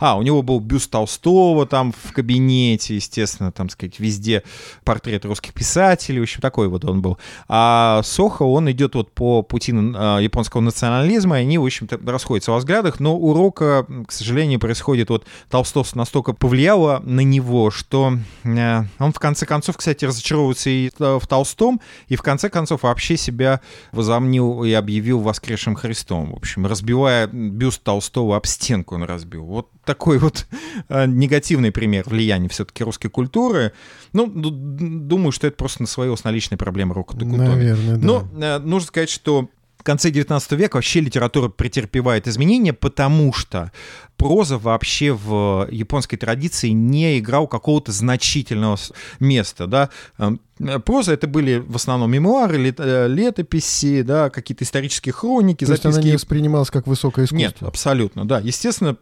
[0.00, 4.42] А, у него был бюст Толстого там в кабинете, естественно, там, сказать, везде
[4.84, 7.18] портрет русских писателей, в общем, такой вот он был.
[7.48, 12.52] А Сохо, он идет вот по пути а, японского национализма, и они, в общем-то, расходятся
[12.52, 18.14] во взглядах, но у Рока, к сожалению, происходит вот Толстов настолько повлияло на него, что
[18.44, 23.16] э, он в конце концов, кстати, разочаровывается и в Толстом, и в конце концов вообще
[23.16, 23.60] себя
[23.92, 26.32] возомнил и объявил воскресшим Христом.
[26.32, 29.44] В общем, разбивая бюст Толстого об стенку он разбил.
[29.44, 30.46] Вот такой вот
[30.88, 33.72] э, негативный пример влияния все-таки русской культуры.
[34.12, 38.06] Ну, думаю, что это просто на своего личной проблемы рока Наверное, да.
[38.06, 39.48] Но э, нужно сказать, что
[39.78, 43.72] в конце 19 века вообще литература претерпевает изменения, потому что
[44.16, 48.76] проза вообще в японской традиции не играл какого-то значительного
[49.20, 49.90] места, да.
[50.18, 50.40] Эм,
[50.84, 55.86] проза это были в основном мемуары, э, летописи, да, какие-то исторические хроники, То записки.
[55.86, 57.38] есть она не воспринималась как высокое искусство?
[57.46, 58.40] Нет, абсолютно, да.
[58.40, 58.96] Естественно,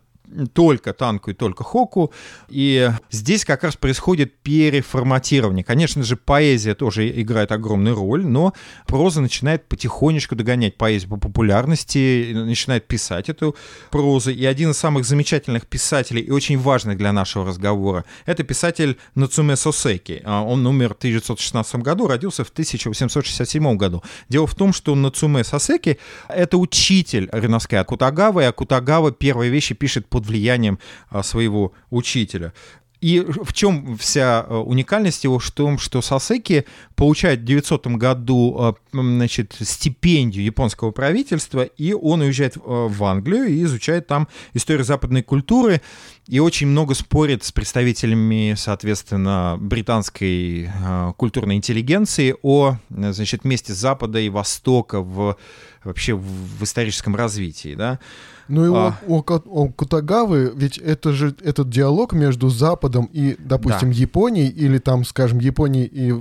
[0.53, 2.13] только танку и только хоку.
[2.49, 5.65] И здесь как раз происходит переформатирование.
[5.65, 8.53] Конечно же, поэзия тоже играет огромную роль, но
[8.87, 13.57] проза начинает потихонечку догонять поэзию по популярности, начинает писать эту
[13.91, 14.31] прозу.
[14.31, 19.57] И один из самых замечательных писателей и очень важных для нашего разговора— это писатель Нацуме
[19.57, 20.23] Сосеки.
[20.25, 24.03] А, он умер в 1916 году, родился в 1867 году.
[24.29, 30.07] Дело в том, что Нацуме Сосеки— это учитель Риноске Акутагавы, и Акутагава первые вещи пишет
[30.17, 30.79] под влиянием
[31.11, 32.55] а, своего учителя.
[33.03, 35.39] И в чем вся а, уникальность его?
[35.39, 42.23] В том, что Сасеки получает в 900 году а, значит, стипендию японского правительства, и он
[42.23, 45.83] уезжает в Англию и изучает там историю западной культуры,
[46.27, 50.71] и очень много спорит с представителями, соответственно, британской
[51.19, 55.37] культурной интеллигенции о значит, месте Запада и Востока в,
[55.85, 57.75] вообще в историческом развитии.
[57.75, 58.01] Да?
[58.49, 58.95] Ну и а...
[59.07, 63.97] у, у, у Кутагавы, ведь это же этот диалог между Западом и, допустим, да.
[63.97, 66.15] Японией, или там, скажем, Японией и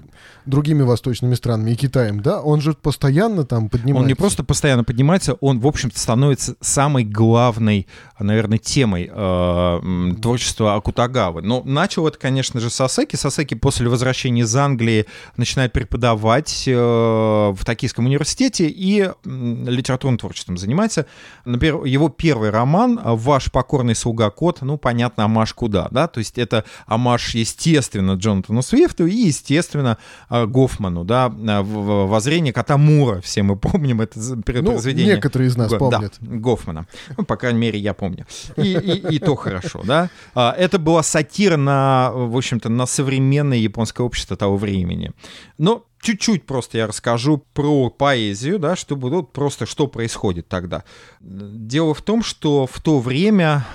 [0.46, 4.02] другими восточными странами, и Китаем, да, он же постоянно там поднимается.
[4.02, 7.88] Он не просто постоянно поднимается, он, в общем-то, становится самой главной,
[8.20, 11.42] наверное, темой э, творчества Акутагавы.
[11.42, 13.16] Но начал это, конечно же, Сасеки.
[13.16, 15.06] Сасеки после возвращения из Англии
[15.38, 21.06] начинает преподавать э, в Токийском университете и литературным творчеством занимается.
[21.44, 26.38] Например, его первый роман «Ваш покорный слуга кот», ну, понятно, амаш куда, да, то есть
[26.38, 29.98] это амаш, естественно, Джонатану Свифту и, естественно,
[30.30, 35.08] э, Гофману, да, э, «Воззрение кота Мура», все мы помним это ну, произведение.
[35.08, 36.14] Ну, некоторые из нас помнят.
[36.20, 38.26] Да, Гофмана, ну, по крайней мере, я помню.
[38.56, 40.10] И, и, и то хорошо, да.
[40.34, 45.12] А, это была сатира на, в общем-то, на современное японское общество того времени.
[45.58, 50.84] Но чуть-чуть просто я расскажу про поэзию, да, чтобы вот просто что происходит тогда.
[51.20, 53.66] Дело в том, что в то время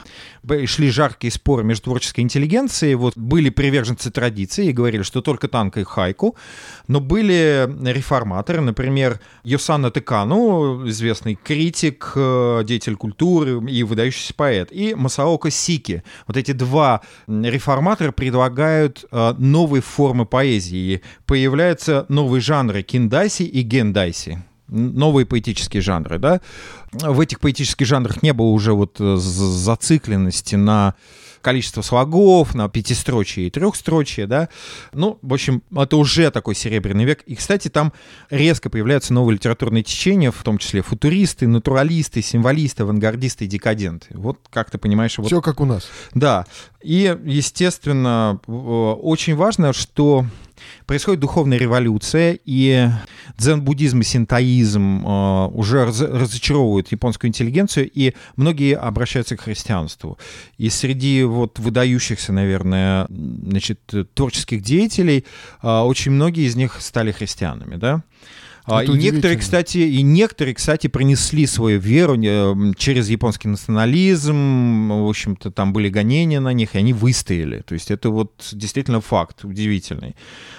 [0.66, 5.80] шли жаркие споры между творческой интеллигенцией, вот были приверженцы традиции и говорили, что только танка
[5.80, 6.36] и хайку,
[6.88, 14.94] но были реформаторы, например, Йосанна Текану, известный критик, э, деятель культуры и выдающийся поэт, и
[14.94, 16.02] Масаока Сики.
[16.26, 21.02] Вот эти два реформатора предлагают э, новые формы поэзии.
[21.26, 26.40] Появляются новые жанры киндайси и гендайси новые поэтические жанры, да.
[26.92, 30.94] В этих поэтических жанрах не было уже вот э, зацикленности на
[31.40, 34.48] количество слогов, на пятистрочие и трехстрочие, да.
[34.92, 37.22] Ну, в общем, это уже такой серебряный век.
[37.26, 37.92] И, кстати, там
[38.28, 44.08] резко появляются новые литературные течения, в том числе футуристы, натуралисты, символисты, авангардисты и декаденты.
[44.10, 45.16] Вот как ты понимаешь...
[45.18, 45.28] Вот...
[45.28, 45.88] Все как у нас.
[46.14, 46.46] Да.
[46.82, 50.26] И, естественно, очень важно, что
[50.86, 52.88] происходит духовная революция, и
[53.36, 60.18] дзен-буддизм и синтоизм э, уже раз, разочаровывают японскую интеллигенцию, и многие обращаются к христианству.
[60.58, 63.80] И среди вот выдающихся, наверное, значит,
[64.14, 65.24] творческих деятелей
[65.62, 68.02] э, очень многие из них стали христианами, да.
[68.70, 72.16] А, и некоторые, кстати, и некоторые, кстати, принесли свою веру
[72.74, 77.62] через японский национализм, в общем-то, там были гонения на них, и они выстояли.
[77.62, 80.14] То есть это вот действительно факт удивительный.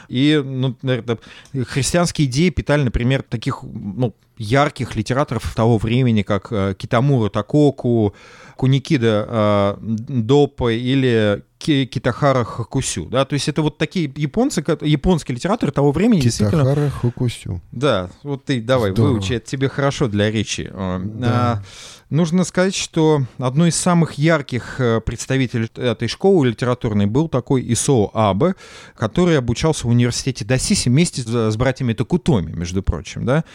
[0.09, 1.17] И, ну, наверное,
[1.65, 8.15] христианские идеи питали, например, таких, ну, ярких литераторов того времени, как э, Китамура Такоку,
[8.57, 15.71] Куникида э, Допа или Китахара Хакусю, да, то есть это вот такие японцы, японские литераторы
[15.71, 16.89] того времени Китахара действительно...
[16.89, 17.61] Хакусю.
[17.71, 19.13] Да, вот ты давай, Здорово.
[19.13, 20.69] выучи, это тебе хорошо для речи.
[20.71, 21.27] Э, да.
[21.29, 21.63] А,
[22.11, 28.11] Нужно сказать, что одной из самых ярких э, представителей этой школы литературной был такой Исоо
[28.13, 28.55] Абе,
[28.97, 33.25] который обучался в университете Досиси вместе с братьями Такутоми, между прочим.
[33.25, 33.45] Да?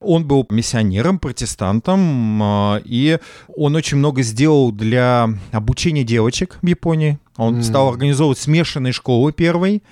[0.00, 3.18] Он был миссионером, протестантом, а, и
[3.54, 7.18] он очень много сделал для обучения девочек в Японии.
[7.36, 7.62] Он mm.
[7.62, 9.82] стал организовывать смешанные школы первой,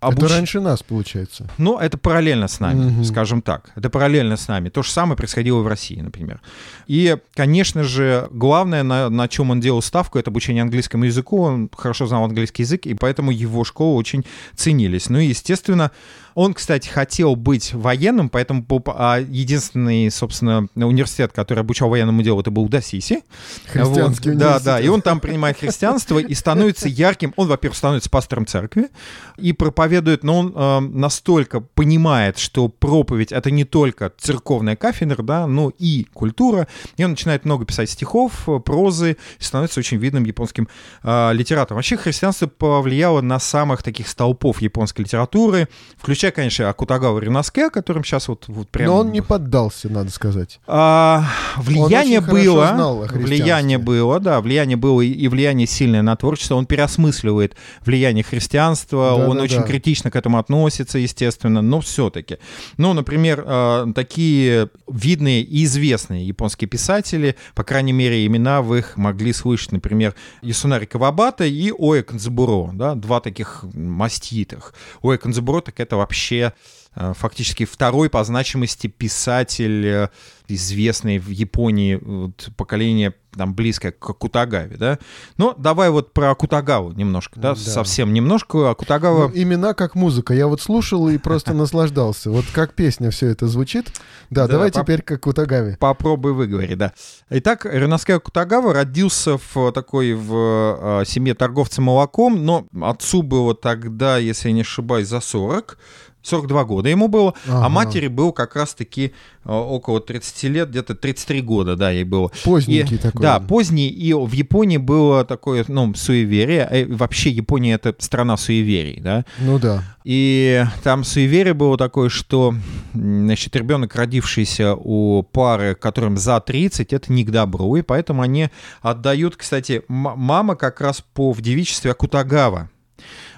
[0.00, 0.24] Обуч...
[0.24, 1.48] Это раньше нас, получается.
[1.56, 3.04] Ну, это параллельно с нами, угу.
[3.04, 3.70] скажем так.
[3.76, 4.68] Это параллельно с нами.
[4.68, 6.40] То же самое происходило в России, например.
[6.86, 11.40] И, конечно же, главное, на, на чем он делал ставку, это обучение английскому языку.
[11.40, 15.08] Он хорошо знал английский язык, и поэтому его школы очень ценились.
[15.08, 15.90] Ну и, естественно,
[16.36, 22.50] он, кстати, хотел быть военным, поэтому а единственный, собственно, университет, который обучал военному делу, это
[22.50, 23.22] был Досиси.
[23.64, 24.38] Христианский вот.
[24.38, 27.32] Да, да, и он там принимает христианство и становится ярким.
[27.36, 28.90] Он, во-первых, становится пастором церкви
[29.38, 35.46] и проповедует, но он э, настолько понимает, что проповедь— это не только церковная кафедра, да,
[35.46, 36.68] но и культура.
[36.98, 40.68] И он начинает много писать стихов, прозы, и становится очень видным японским
[41.02, 41.76] э, литератором.
[41.76, 48.04] Вообще христианство повлияло на самых таких столпов японской литературы, включая включая, конечно, Акутагава Ринаске, которым
[48.04, 48.88] сейчас вот, вот прям...
[48.88, 50.60] Но он не поддался, надо сказать.
[50.66, 51.24] А,
[51.56, 56.54] влияние было, влияние было, да, влияние было и влияние сильное на творчество.
[56.54, 59.66] Он переосмысливает влияние христианства, да, он да, очень да.
[59.66, 62.38] критично к этому относится, естественно, но все-таки.
[62.76, 68.96] Ну, например, а, такие видные и известные японские писатели, по крайней мере, имена вы их
[68.96, 74.74] могли слышать, например, Ясунари Кавабата и Оэ Канзабуро, да, два таких маститых.
[75.02, 76.54] Оэ Канзабуро, так это вообще вообще
[76.94, 80.08] э, фактически второй по значимости писатель,
[80.48, 84.98] э, известный в Японии вот, поколение там близкое к Кутагаве, да.
[85.36, 87.56] Но давай вот про Кутагаву немножко, да, да.
[87.56, 88.70] совсем немножко.
[88.70, 89.28] А Кутагава...
[89.28, 90.34] Ну, имена как музыка.
[90.34, 92.30] Я вот слушал и просто наслаждался.
[92.30, 93.92] Вот как песня все это звучит.
[94.30, 95.76] Да, давай теперь как Кутагаве.
[95.78, 96.92] Попробуй выговори, да.
[97.30, 104.16] Итак, Ренаске Кутагава родился в такой в э, семье торговца молоком, но отцу было тогда,
[104.18, 105.78] если я не ошибаюсь, за 40.
[106.26, 107.66] 42 года ему было, а ага.
[107.66, 109.12] а матери был как раз-таки
[109.44, 112.30] э, около 30 лет, где-то 33 года, да, ей было.
[112.44, 113.22] Поздненький и, такой.
[113.22, 119.00] Да, поздний, и в Японии было такое, ну, суеверие, э, вообще Япония это страна суеверий,
[119.00, 119.24] да.
[119.38, 119.84] Ну да.
[120.04, 122.54] И там суеверие было такое, что,
[122.94, 128.50] значит, ребенок, родившийся у пары, которым за 30, это не к добру, и поэтому они
[128.82, 132.70] отдают, кстати, мама как раз по в девичестве Акутагава,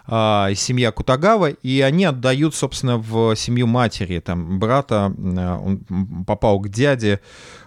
[0.08, 6.58] э, семья Кутагава, и они отдают, собственно, в семью матери, там, брата, э, он попал
[6.60, 7.20] к дяде,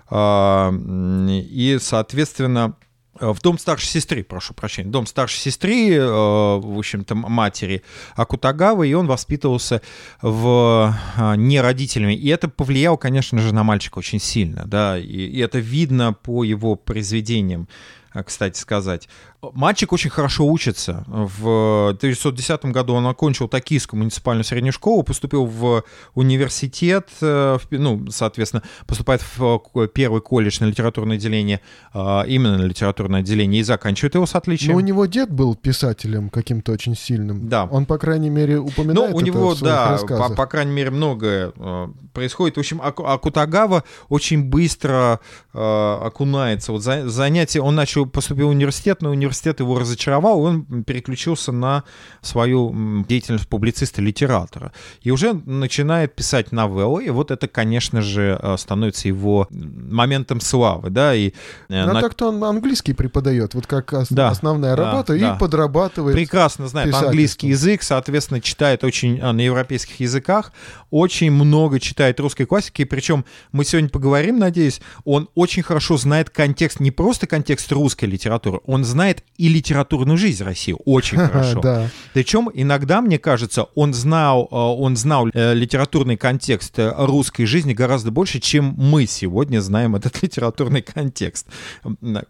[0.10, 2.75] э, и, соответственно,
[3.19, 7.84] в дом старшей сестры, прошу прощения, дом старшей сестры, в общем-то, матери
[8.15, 9.82] Акутагавы, и он воспитывался
[10.23, 10.95] в,
[11.36, 12.15] не родителями.
[12.15, 16.43] И это повлияло, конечно же, на мальчика очень сильно, да, и, и это видно по
[16.43, 17.67] его произведениям.
[18.13, 19.08] э, кстати сказать.
[19.54, 21.04] Мальчик очень хорошо учится.
[21.08, 28.62] В 1910 году он окончил Токийскую муниципальную среднюю школу, поступил в университет, э, ну, соответственно,
[28.86, 29.60] поступает в
[29.93, 31.60] первый колледж на литературное отделение,
[31.91, 34.73] а, именно на литературное отделение, и заканчивает его с отличием.
[34.73, 37.49] Но у него дед был писателем каким-то очень сильным.
[37.49, 37.65] Да.
[37.65, 40.36] Он, по крайней мере, упоминает Ну, у него, да, по, рассказах.
[40.36, 42.58] по крайней мере, многое э, происходит.
[42.58, 45.19] В общем, Аку- Акутагава очень быстро
[45.54, 46.71] э, окунается.
[46.73, 51.84] Вот за- занятие, он начал поступил в университет, но университет его разочаровал, он переключился на
[52.22, 54.72] свою деятельность публициста-литератора.
[55.02, 60.89] И уже начинает писать новеллы, и вот это, конечно же, э, становится его моментом славы,
[60.89, 61.30] да, и
[61.70, 65.36] э, Ну, на- так-то он английский преподает, вот как ос- Да, основная да, работа, да.
[65.36, 66.15] и подрабатывает.
[66.15, 70.52] прекрасно знает английский язык, соответственно, читает очень а, на европейских языках,
[70.89, 76.80] очень много читает русской классики, причем мы сегодня поговорим, надеюсь, он очень хорошо знает контекст,
[76.80, 81.62] не просто контекст русской литературы, он знает и литературную жизнь России очень хорошо.
[81.62, 81.89] Да.
[82.13, 88.12] Причем иногда, мне кажется, он знал, э, он знал э, литературный контекст русской жизни гораздо
[88.12, 91.47] больше, чем мы сегодня знаем этот литературный контекст.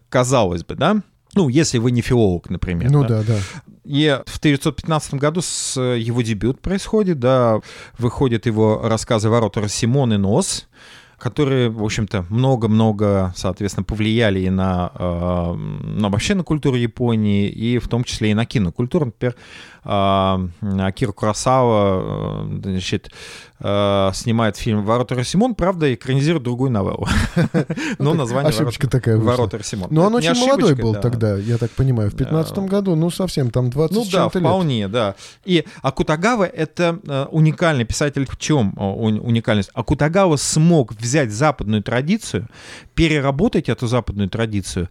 [0.08, 1.02] Казалось бы, да?
[1.34, 2.90] Ну, если вы не филолог, например.
[2.90, 3.22] Ну да.
[3.22, 3.38] да, да.
[3.84, 7.60] И в 1915 году с э, его дебют происходит, да,
[7.98, 10.68] выходят его рассказы «Ворота Симон и Нос»,
[11.22, 17.78] которые, в общем-то, много-много, соответственно, повлияли и на, э, на вообще на культуру Японии, и
[17.78, 19.06] в том числе и на кинокультуру.
[19.06, 19.36] Например,
[19.84, 23.10] Акира Курасава, э, значит,
[23.58, 27.08] э, снимает фильм «Ворота Росимон», правда, экранизирует другую новеллу.
[27.98, 29.16] Но название Ошибочка такая.
[29.16, 29.88] «Ворота Росимон».
[29.90, 31.00] Но он Это не очень молодой был да.
[31.00, 35.16] тогда, я так понимаю, в 15 году, ну совсем, там 20 Ну да, вполне, да.
[35.44, 38.24] И Акутагава— это э, уникальный писатель.
[38.26, 39.70] В чем уникальность?
[39.74, 42.48] Акутагава смог взять западную традицию,
[42.94, 44.88] переработать эту западную традицию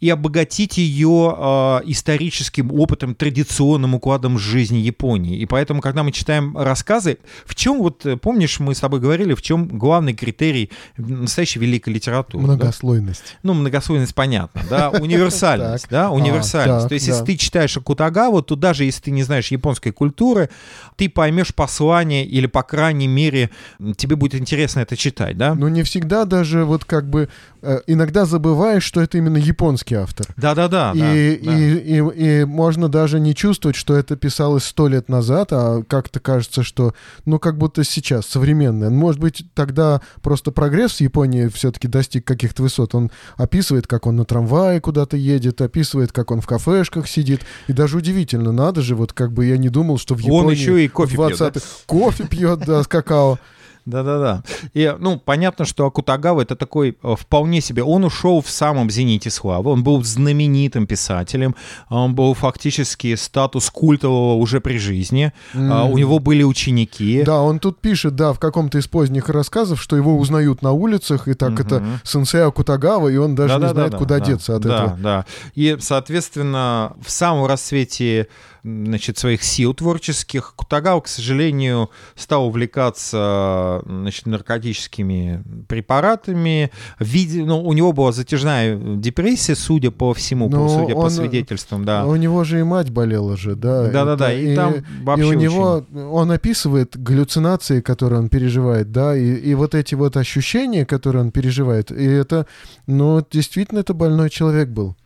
[0.00, 5.38] и обогатить ее э, историческим опытом, традиционным укладом жизни Японии.
[5.38, 9.34] И поэтому, когда мы читаем рассказы, в чем, вот э, помнишь, мы с тобой говорили,
[9.34, 12.46] в чем главный критерий настоящей великой литературы?
[12.46, 12.52] да?
[12.54, 13.36] Многослойность.
[13.42, 16.88] Ну, многослойность понятно, да, универсальность, да, А, универсальность.
[16.88, 17.12] То есть, да.
[17.12, 20.50] если ты читаешь Акутагаву, то даже если ты не знаешь японской культуры,
[20.96, 23.50] ты поймешь послание или, по крайней мере,
[23.96, 25.54] тебе будет интересно это читать, да?
[25.54, 27.28] Но не всегда даже вот как бы
[27.62, 30.26] э, иногда забываешь, что это именно японский автор.
[30.36, 30.92] Да-да-да.
[30.94, 31.58] и, да, да.
[31.58, 36.20] и, и, и можно даже не чувствовать, что это писалось сто лет назад, а как-то
[36.20, 36.94] кажется, что,
[37.24, 38.90] ну, как будто сейчас, современное.
[38.90, 42.94] Может быть, тогда просто прогресс в Японии все-таки достиг каких-то высот.
[42.94, 47.42] Он описывает, как он на трамвае куда-то едет, описывает, как он в кафешках сидит.
[47.66, 50.58] И даже удивительно, надо же, вот как бы я не думал, что в Он Японии...
[50.58, 51.48] еще и кофе в пьет, да?
[51.48, 53.38] 20-х Кофе пьет, да, с какао.
[53.86, 54.42] Да-да-да.
[54.74, 57.84] И, ну, понятно, что Акутагава это такой э, вполне себе...
[57.84, 61.54] Он ушел в самом зените славы, он был знаменитым писателем,
[61.88, 67.22] он был фактически статус культового уже при жизни, А, у него были ученики.
[67.22, 71.28] Да, он тут пишет, да, в каком-то из поздних рассказов, что его узнают на улицах,
[71.28, 74.62] и так это сенсей Акутагава, и он даже не знает, Да-да-да-да, куда да, деться от
[74.62, 74.98] да, этого.
[75.00, 78.26] Да, И, соответственно, в самом расцвете
[78.66, 86.70] значит, своих сил творческих Кутагава, к сожалению, стал увлекаться значит, наркотическими препаратами.
[86.98, 91.84] Види- ну, у него была затяжная депрессия, судя по всему, Но судя по он- свидетельствам,
[91.84, 92.04] да.
[92.06, 93.88] У него же и мать болела же, да.
[93.88, 99.16] Да-да-да, и там вообще И у очень- него, он описывает галлюцинации, которые он переживает, да,
[99.16, 102.46] и, и вот эти вот ощущения, которые он переживает, и это,
[102.86, 104.96] ну, действительно, это больной человек был.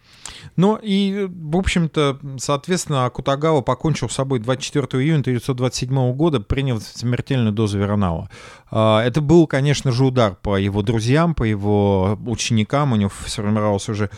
[0.60, 7.52] Ну и, в общем-то, соответственно, Акутагава покончил с собой 24 июня 1927 года, приняв смертельную
[7.54, 8.28] дозу веронала.
[8.70, 12.92] А, Это был, конечно же, удар по его друзьям, по его ученикам.
[12.92, 14.10] У него сформировался уже,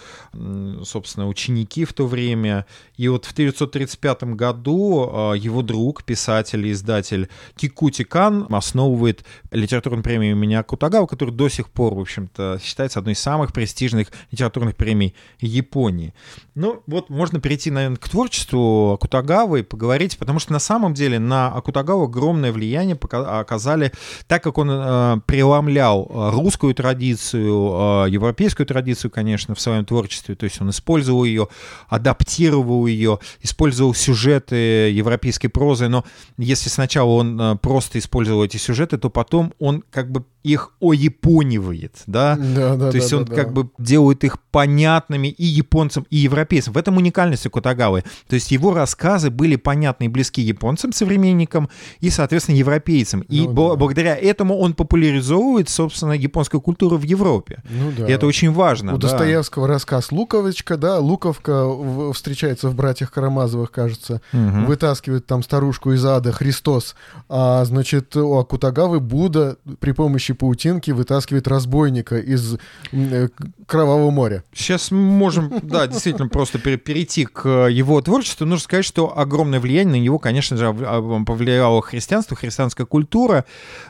[0.83, 2.67] собственно, ученики в то время.
[2.97, 10.03] И вот в 1935 году а, его друг, писатель и издатель Кикути Кан основывает литературную
[10.03, 14.75] премию имени Акутагава, которая до сих пор, в общем-то, считается одной из самых престижных литературных
[14.75, 16.13] премий Японии.
[16.55, 21.19] Ну, вот можно перейти, наверное, к творчеству Акутагавы и поговорить, потому что на самом деле
[21.19, 23.93] на Акутагаву огромное влияние оказали,
[24.27, 30.35] так как он э, преломлял э, русскую традицию, э, европейскую традицию, конечно, в своем творчестве,
[30.35, 31.49] то есть он использовал ее,
[31.89, 36.05] адаптировал ее, использовал сюжеты европейской прозы, но
[36.37, 42.03] если сначала он э, просто использовал эти сюжеты, то потом он как бы их ояпонивает,
[42.07, 42.37] да?
[42.37, 43.63] Да, да, То есть да, он да, как да.
[43.63, 46.75] бы делает их понятными и японцам, и европейцам.
[46.75, 48.03] В этом уникальность Акутагавы.
[48.29, 51.69] То есть его рассказы были понятны и близки японцам, современникам,
[52.01, 53.21] и, соответственно, европейцам.
[53.23, 53.77] И Ну да.
[53.77, 57.63] благодаря этому он популяризовывает, собственно, японскую культуру в Европе.
[57.71, 58.07] Ну да.
[58.09, 58.95] И это очень важно.
[58.95, 59.09] У да.
[59.09, 64.67] Достоевского рассказ «Луковочка», да, Луковка встречается в «Братьях Карамазовых», кажется, Мгм.
[64.67, 66.95] вытаскивает там старушку из ада, Христос,
[67.29, 72.57] а, значит, у Акутагавы Будда при помощи паутинки вытаскивает разбойника из
[72.93, 73.29] э,
[73.67, 74.45] Кровавого моря.
[74.55, 78.47] Сейчас можем, да, действительно, просто пере- перейти к э, его творчеству.
[78.47, 83.45] Нужно сказать, что огромное влияние на него, конечно же, ов- ав- повлияло христианство, христианская культура.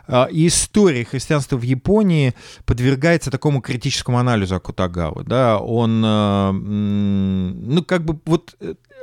[0.07, 2.34] А, И история христианства в Японии
[2.64, 5.24] подвергается такому критическому анализу Акутагавы.
[5.24, 5.59] Да?
[5.59, 8.55] Он, э, ну, как бы, вот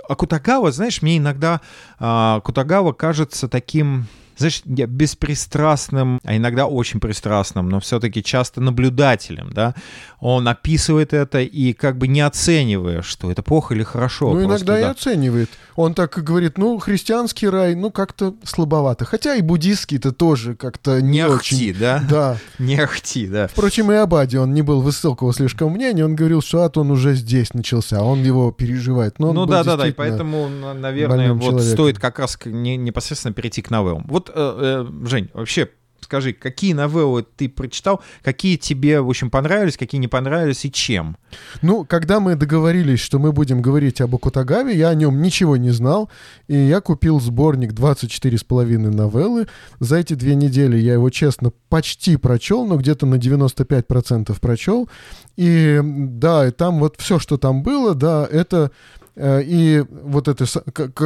[0.07, 1.61] Акутагава, знаешь, мне иногда
[1.99, 4.07] а, Акутагава кажется таким
[4.39, 9.75] знаешь, я беспристрастным, а иногда очень пристрастным, но все-таки часто наблюдателем, да,
[10.19, 14.33] он описывает это и как бы не оценивая, что это плохо или хорошо.
[14.33, 14.91] ну, иногда и да.
[14.91, 15.49] оценивает.
[15.75, 19.05] Он так и говорит, ну, христианский рай, ну, как-то слабовато.
[19.05, 21.57] Хотя и буддийский-то тоже как-то не, Не очень.
[21.57, 22.03] ахти, да?
[22.09, 22.37] Да.
[22.59, 23.47] Не ахти, да.
[23.47, 27.15] Впрочем, и Абади, он не был высокого слишком мнения, он говорил, что ад он уже
[27.15, 29.19] здесь начался, он его переживает.
[29.19, 31.73] Но ну был да, да, да, и поэтому, на- наверное, вот человеком.
[31.73, 34.05] стоит как раз непосредственно перейти к новеллам.
[34.07, 35.69] Вот, э, э, Жень, вообще
[36.09, 41.17] скажи, какие новеллы ты прочитал, какие тебе, в общем, понравились, какие не понравились и чем?
[41.61, 45.69] Ну, когда мы договорились, что мы будем говорить об Акутагаве, я о нем ничего не
[45.69, 46.09] знал,
[46.47, 49.47] и я купил сборник 24,5 новеллы.
[49.79, 54.89] За эти две недели я его, честно, почти прочел, но где-то на 95% прочел.
[55.37, 58.71] И да, и там вот все, что там было, да, это
[59.19, 60.45] и вот это,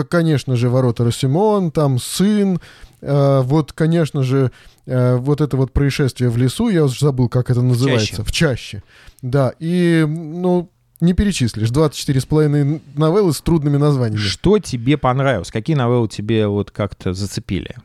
[0.06, 2.60] конечно же, ворота Росимон, там сын,
[3.02, 4.52] э, вот, конечно же,
[4.86, 8.24] э, вот это вот происшествие в лесу, я уже забыл, как это называется, чаще.
[8.24, 8.84] в чаще.
[9.22, 10.70] Да, и, ну,
[11.02, 11.70] не перечислишь.
[11.70, 14.22] 24,5 новеллы с трудными названиями.
[14.22, 15.52] Что тебе понравилось?
[15.52, 17.76] Какие новеллы тебе вот как-то зацепили?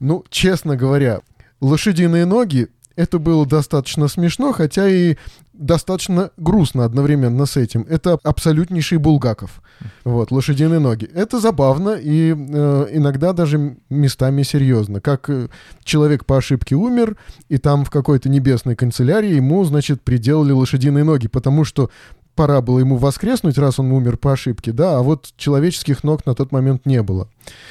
[0.00, 1.20] Ну, честно говоря,
[1.60, 5.16] «Лошадиные ноги»— это было достаточно смешно, хотя и
[5.52, 7.86] достаточно грустно одновременно с этим.
[7.88, 9.62] Это абсолютнейший Булгаков.
[10.04, 11.08] Вот, «Лошадиные ноги».
[11.14, 15.00] Это забавно и э, иногда даже местами серьезно.
[15.00, 15.48] Как э,
[15.84, 17.16] человек по ошибке умер,
[17.48, 21.90] и там в какой-то небесной канцелярии ему, значит, приделали лошадиные ноги, потому что
[22.34, 26.34] пора было ему воскреснуть, раз он умер по ошибке, да, а вот человеческих ног на
[26.34, 27.28] тот момент не было.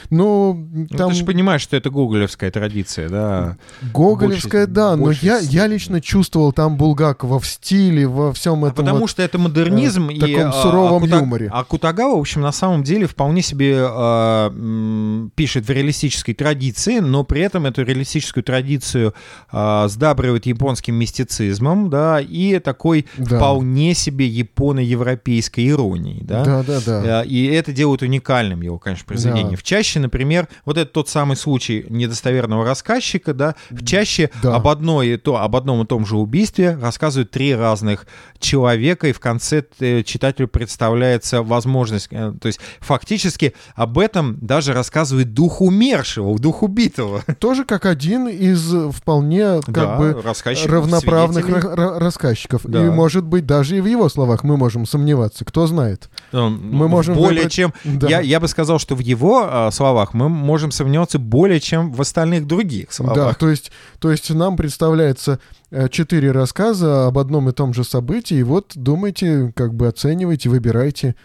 [0.10, 1.10] Но Ну, там...
[1.12, 3.58] ты же понимаешь, что это гоголевская традиция, да?
[3.94, 8.32] Гоголевская, Больше- да, но больше я, с- я лично чувствовал там Булгакова в стиле, во
[8.34, 9.10] всем А этом потому вот.
[9.10, 11.50] что это модернизм э, и таком а, суровом Акута- юморе.
[11.52, 17.00] А Кутагава, в общем, на самом деле вполне себе а, м, пишет в реалистической традиции,
[17.00, 19.14] но при этом эту реалистическую традицию
[19.52, 23.38] а, сдабривает японским мистицизмом, да, и такой Да.
[23.38, 26.44] вполне себе японо-европейской иронией, да.
[26.44, 27.24] Да, да, да.
[27.24, 29.52] Э, И это делает уникальным его, конечно, произведение.
[29.52, 29.63] Да.
[29.64, 34.56] В чаще, например, вот это тот самый случай недостоверного рассказчика, да, в чаще Да.
[34.56, 38.06] об, одной, и то, об одном и том же убийстве рассказывают три разных
[38.40, 44.74] человека, и в конце э, читателю представляется возможность, э, то есть фактически об этом даже
[44.74, 47.24] рассказывает дух умершего, дух убитого.
[47.40, 50.22] Тоже как один из вполне как Да, бы
[50.66, 52.64] равноправных ра- рассказчиков.
[52.66, 52.86] Да.
[52.86, 55.46] И, может быть, даже и в его словах мы можем сомневаться.
[55.46, 56.10] Кто знает.
[56.34, 57.74] Мы можем более выбрать- чем...
[57.84, 58.08] Да.
[58.10, 62.02] Я, я бы сказал, что в его а, словах мы можем сомневаться более чем в
[62.02, 63.36] остальных других Да, словах.
[63.38, 65.40] то есть, то есть нам представляется
[65.72, 70.50] э, четыре рассказа об одном и том же событии, и вот думайте, как бы оценивайте,
[70.50, 71.16] выбирайте.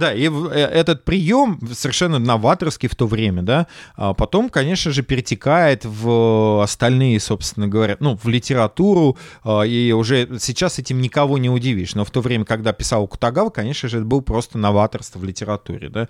[0.00, 5.02] Да, и э, этот прием совершенно новаторский в то время, да, а потом, конечно же,
[5.02, 11.50] перетекает в остальные, собственно говоря, ну, в литературу, а, и уже сейчас этим никого не
[11.50, 15.24] удивишь, но в то время, когда писал Кутагава, конечно же, это был просто новаторство в
[15.24, 16.08] литературе, да.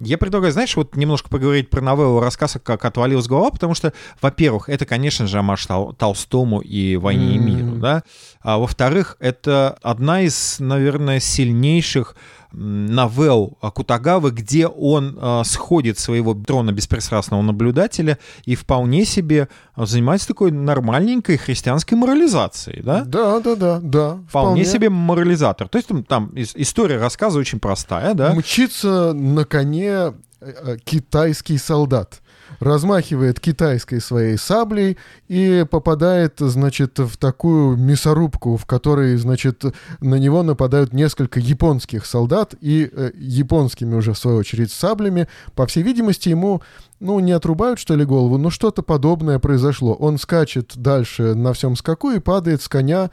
[0.00, 4.68] Я предлагаю, знаешь, вот немножко поговорить про новеллу рассказ «Как отвалилась голова», потому что, во-первых,
[4.68, 8.02] это, конечно же, Амаш Тол- Толстому и «Войне и миру», да,
[8.40, 12.16] а во-вторых, это одна из, наверное, сильнейших
[12.52, 20.50] новелл Кутагавы, где он э, сходит своего трона беспристрастного наблюдателя и вполне себе занимается такой
[20.50, 23.04] нормальненькой христианской морализацией, да?
[23.04, 24.18] Да, да, да, да.
[24.28, 25.68] Вполне себе морализатор.
[25.68, 28.32] То есть там, там ис- история рассказа очень простая, да?
[28.34, 32.20] Мчится на коне э, э, китайский солдат.
[32.60, 39.64] Размахивает китайской своей саблей и попадает, значит, в такую мясорубку, в которой, значит,
[40.00, 45.28] на него нападают несколько японских солдат и э, японскими уже, в свою очередь, саблями.
[45.54, 46.62] По всей видимости, ему
[47.00, 49.94] ну, не отрубают, что ли, голову, но что-то подобное произошло.
[49.94, 53.10] Он скачет дальше на всем скаку и падает с коня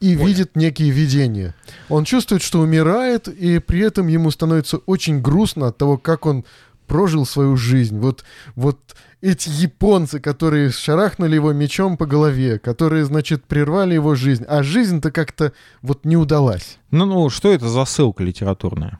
[0.00, 0.26] и Ой.
[0.26, 1.54] видит некие видения.
[1.88, 6.44] Он чувствует, что умирает, и при этом ему становится очень грустно от того, как он
[6.88, 7.98] прожил свою жизнь.
[7.98, 8.24] Вот,
[8.56, 14.62] вот эти японцы, которые шарахнули его мечом по голове, которые, значит, прервали его жизнь, а
[14.62, 16.78] жизнь-то как-то вот не удалась.
[16.90, 18.98] Ну, ну, что это за ссылка литературная?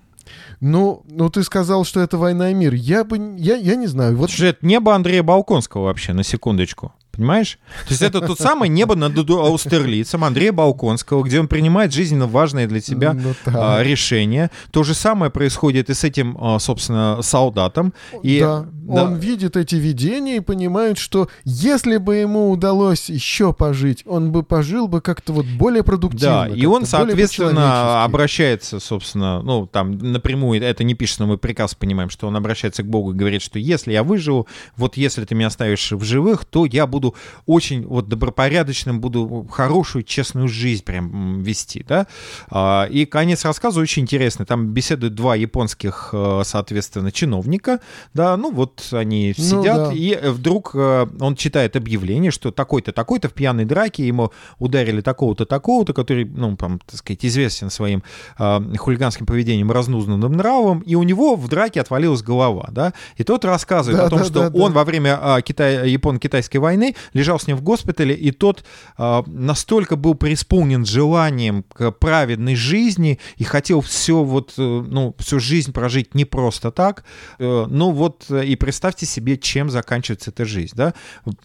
[0.61, 2.75] Ну, ну ты сказал, что это война и мир.
[2.75, 4.17] Я бы, я, я не знаю.
[4.17, 4.31] Вот...
[4.39, 6.93] Это небо Андрея Балконского вообще, на секундочку.
[7.19, 7.59] Понимаешь?
[7.85, 12.69] То есть это тот самое небо над Аустерлицем Андрея Балконского, где он принимает жизненно важные
[12.69, 14.53] для себя ну, а, решения.
[14.71, 17.93] То же самое происходит и с этим, а, собственно, солдатом.
[18.23, 18.67] И, да.
[18.71, 24.31] да, он видит эти видения и понимает, что если бы ему удалось еще пожить, он
[24.31, 26.47] бы пожил бы как-то вот более продуктивно.
[26.49, 31.79] Да, и он, соответственно, обращается, собственно, ну, там напрямую, это не пишется, но мы прекрасно
[31.81, 34.47] понимаем, что он обращается к Богу и говорит, что если я выживу,
[34.77, 37.15] вот если ты меня оставишь в живых, то я буду буду
[37.47, 42.07] очень вот добропорядочным, буду хорошую, честную жизнь прям вести, да.
[42.51, 44.47] А, и конец рассказа очень интересный.
[44.47, 47.81] Там беседуют два японских, э, соответственно, чиновника,
[48.15, 49.93] да, ну вот они ну сидят, ну, да.
[49.93, 55.47] и вдруг э, он читает объявление, что такой-то, такой-то в пьяной драке ему ударили такого-то,
[55.47, 58.03] такого-то, который, ну, там, так сказать, известен своим
[58.39, 63.45] э, хулиганским поведением, разнузданным нравом, и у него в драке отвалилась голова, да, и тот
[63.45, 64.79] рассказывает да, о том, да, что да, он да.
[64.79, 68.65] во время э, Китай, японо-китайской войны лежал с ним в госпитале, и тот
[68.97, 75.41] э, настолько был преисполнен желанием к праведной жизни и хотел все вот, э, ну, всю
[75.41, 77.05] жизнь прожить не просто так.
[77.39, 80.95] Э, ну вот, э, и представьте себе, чем заканчивается эта жизнь, да.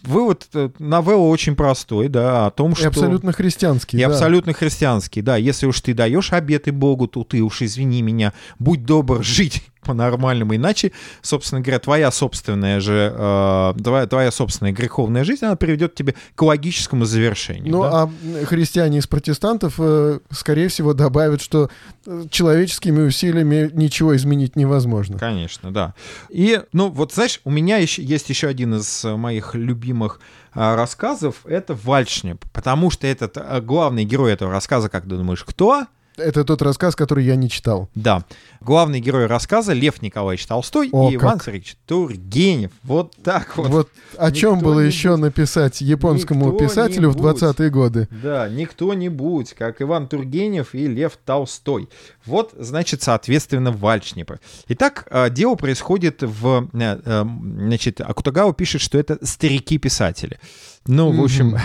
[0.02, 2.84] Вывод э, новелла очень простой, да, о том, что...
[2.84, 4.06] И абсолютно христианский, И да.
[4.08, 5.36] абсолютно христианский, да.
[5.36, 10.56] Если уж ты даешь обеты Богу, то ты уж, извини меня, будь добр жить по-нормальному.
[10.56, 16.14] Иначе, собственно говоря, твоя собственная же, э, твоя, твоя собственная греховная жизнь, она приведет тебя
[16.34, 17.72] к логическому завершению.
[17.72, 17.90] Ну, да?
[18.02, 21.70] а христиане из протестантов, э, скорее всего, добавят, что
[22.06, 25.18] э, человеческими усилиями ничего изменить невозможно.
[25.18, 25.94] Конечно, да.
[26.30, 30.20] И, ну, вот, знаешь, у меня еще, есть еще один из моих любимых
[30.54, 35.44] э, рассказов, это Вальшнеп, потому что этот э, главный герой этого рассказа, как ты думаешь,
[35.44, 35.86] кто?
[36.16, 37.88] Это тот рассказ, который я не читал.
[37.94, 38.24] Да.
[38.60, 42.70] Главный герой рассказа Лев Николаевич Толстой О, и Иван Царевич Тургенев.
[42.82, 43.68] Вот так вот.
[43.68, 48.08] Вот о чем было еще написать японскому писателю в 20-е годы.
[48.22, 51.88] Да, никто-нибудь, как Иван Тургенев и Лев Толстой.
[52.24, 54.40] Вот, значит, соответственно, Вальшнепы.
[54.68, 56.68] Итак, а, дело происходит в...
[56.72, 60.38] Э, э, значит, Акутагава пишет, что это старики-писатели.
[60.86, 61.56] Ну, в общем,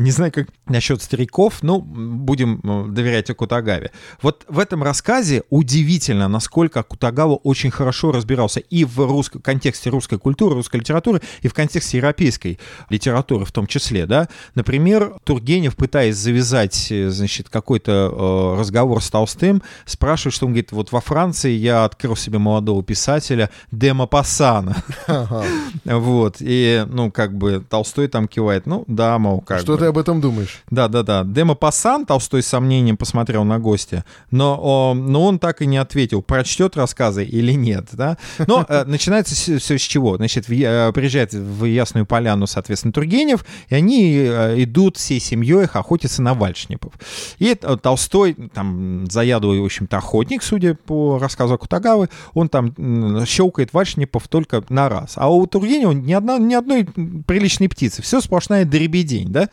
[0.00, 3.90] не знаю, как насчет стариков, но будем э, доверять Акутагаве.
[4.22, 10.18] Вот в этом рассказе удивительно, насколько Акутагава очень хорошо разбирался и в русском контексте русской
[10.18, 14.28] культуры, русской литературы, и в контексте европейской литературы в том числе, да.
[14.54, 17.92] Например, Тургенев, пытаясь завязать, э, значит, какой-то
[18.56, 22.82] э, разговор с Толстым, спрашивает, что он говорит, вот во Франции я открыл себе молодого
[22.82, 24.76] писателя Дема Пассана.
[25.84, 29.98] Вот, и, ну, как бы Толстой там кивает, ну, да, мол, как Что ты об
[29.98, 30.62] этом думаешь?
[30.70, 31.24] Да, да, да.
[31.24, 35.76] Демо Пассан Толстой с сомнением посмотрел на гостя, но, о, но он так и не
[35.76, 38.16] ответил, прочтет рассказы или нет, да.
[38.46, 40.16] Но э, начинается все с чего?
[40.16, 46.22] Значит, э, приезжает в Ясную Поляну, соответственно, Тургенев, и они э, идут всей семьей охотиться
[46.22, 46.92] на вальшнепов.
[47.38, 52.74] И Толстой, там, заядлый, в общем-то, охотник, судя по рассказу Кутагавы, он там
[53.26, 55.12] щелкает вальшнепов только на раз.
[55.16, 59.48] А у Тургенева ни, одна, ни одной приличной птицы, все сплошная дребедень, да.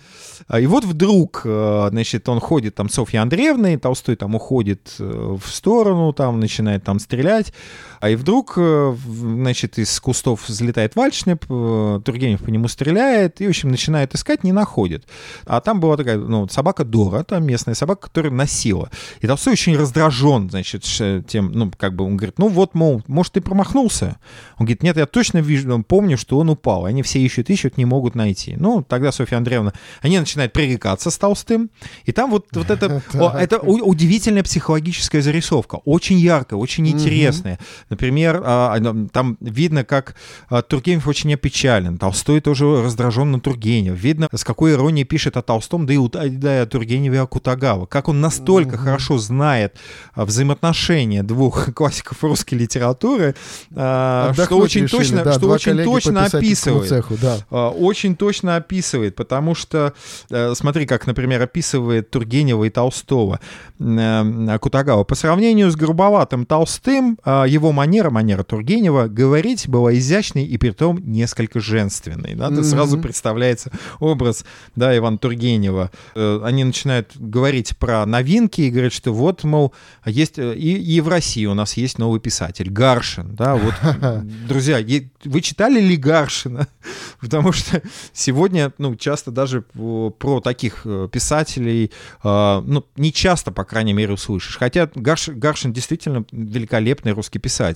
[0.47, 4.95] А, и вот вдруг, э, значит, он ходит там Софья Андреевна, и Толстой там уходит
[4.99, 7.53] э, в сторону, там начинает там стрелять,
[7.99, 13.49] а и вдруг, э, значит, из кустов взлетает вальшнеп, Тургенев по нему стреляет, и, в
[13.49, 15.05] общем, начинает искать, не находит.
[15.45, 18.89] А там была такая, ну, собака Дора, там местная собака, которая носила.
[19.21, 20.83] И Толстой очень раздражен, значит,
[21.27, 24.17] тем, ну, как бы он говорит, ну вот, мол, может, ты промахнулся?
[24.57, 26.85] Он говорит, нет, я точно вижу, помню, что он упал.
[26.85, 28.55] Они все ищут, ищут, не могут найти.
[28.57, 31.69] Ну, тогда Софья Андреевна, они начинают пререкаться с Толстым,
[32.05, 33.01] и там вот, вот это,
[33.37, 37.59] это удивительная психологическая зарисовка, очень яркая, очень интересная.
[37.89, 38.77] Например, а,
[39.11, 40.15] там видно, как
[40.49, 43.95] а, Тургенев очень опечален, Толстой тоже раздражен на Тургенев.
[43.95, 47.27] Видно, с какой иронией пишет о Толстом, да и, у- да и о Тургеневе, о
[47.27, 47.85] Кутагава.
[47.85, 49.75] Как он настолько хорошо знает
[50.13, 53.35] а, взаимоотношения двух классиков русской литературы,
[53.75, 56.89] а, что Отдохнуть очень решили, точно, да, что очень точно описывает.
[56.89, 57.69] цеху, да.
[57.69, 59.93] Очень точно описывает, потому что,
[60.29, 63.39] э, смотри, как, например, описывает Тургенева и Толстого
[63.79, 65.03] э, Кутагава.
[65.03, 71.59] По сравнению с грубоватым Толстым, его манера, манера Тургенева, говорить была изящной и притом несколько
[71.59, 72.33] женственной.
[72.35, 72.47] Да?
[72.49, 72.63] Ты Мгм.
[72.63, 74.43] сразу представляется образ
[74.75, 75.91] да, Ивана Тургенева.
[76.15, 79.73] Э, Они начинают говорить про новинки и говорят, что вот, мол,
[80.05, 83.35] есть э, и, и в России у нас есть новый писатель Гаршин.
[83.35, 83.55] Да?
[83.55, 83.75] Вот,
[84.47, 84.79] друзья,
[85.25, 86.67] вы читали ли Гаршина?
[87.21, 87.81] Потому что
[88.13, 91.91] сегодня, ну, часто даже про таких э, писателей,
[92.23, 94.57] ну, не часто, по крайней мере, услышишь.
[94.57, 97.66] Хотя Гарш- Гаршин действительно великолепный русский писатель.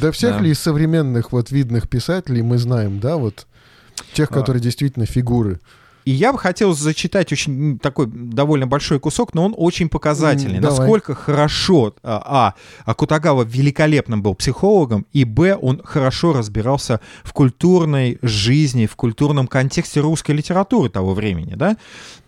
[0.00, 0.40] Да всех Да.
[0.40, 3.46] ли из современных вот видных писателей мы знаем, да, вот
[4.12, 4.34] тех, А.
[4.34, 5.60] которые действительно фигуры.
[6.06, 10.58] И я бы хотел зачитать очень такой довольно большой кусок, но он очень показательный.
[10.58, 10.78] Давай.
[10.78, 12.54] Насколько хорошо, а,
[12.86, 19.46] а, Кутагава великолепным был психологом, и, б, он хорошо разбирался в культурной жизни, в культурном
[19.46, 21.76] контексте русской литературы того времени, да?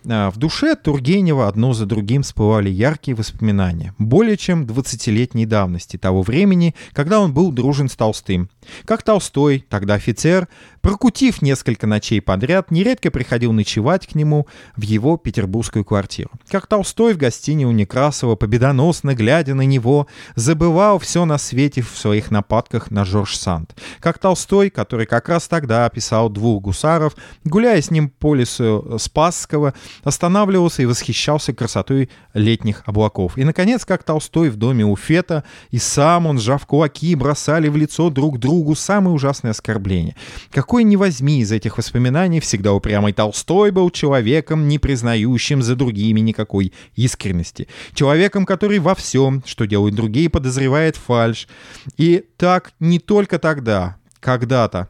[0.09, 6.23] А, В душе Тургенева одно за другим всплывали яркие воспоминания, более чем 20-летней давности того
[6.23, 8.49] времени, когда он был дружен с Толстым.
[8.85, 10.49] Как Толстой, тогда офицер,
[10.81, 14.47] прокутив несколько ночей подряд, нередко приходил ночевать к нему
[14.77, 16.31] в его петербургскую квартиру.
[16.49, 21.97] Как Толстой в гостине у Некрасова, победоносно глядя на него, забывал все на свете в
[21.97, 23.75] своих нападках на Жорж Санд.
[24.01, 29.75] Как Толстой, который как раз тогда описал двух гусаров, гуляя с ним по лесу Спасского,
[30.05, 33.39] останавливался и восхищался красотой летних облаков.
[33.39, 37.77] И, наконец, как Толстой в доме у Фета, и сам он, сжав кулаки, бросали в
[37.77, 40.17] лицо друг другу самые ужасные оскорбления.
[40.51, 46.21] Какой ни возьми из этих воспоминаний, всегда упрямый Толстой был человеком, не признающим за другими
[46.21, 47.69] никакой искренности.
[47.95, 51.49] Человеком, который во всем, что делают другие, подозревает фальшь.
[51.97, 54.89] И так не только тогда, когда-то,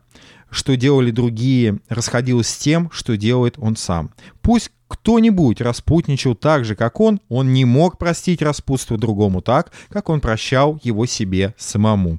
[0.53, 4.11] что делали другие, расходилось с тем, что делает он сам.
[4.43, 10.11] Пусть кто-нибудь распутничал так же, как он, он не мог простить распутство другому так, как
[10.11, 12.19] он прощал его себе самому.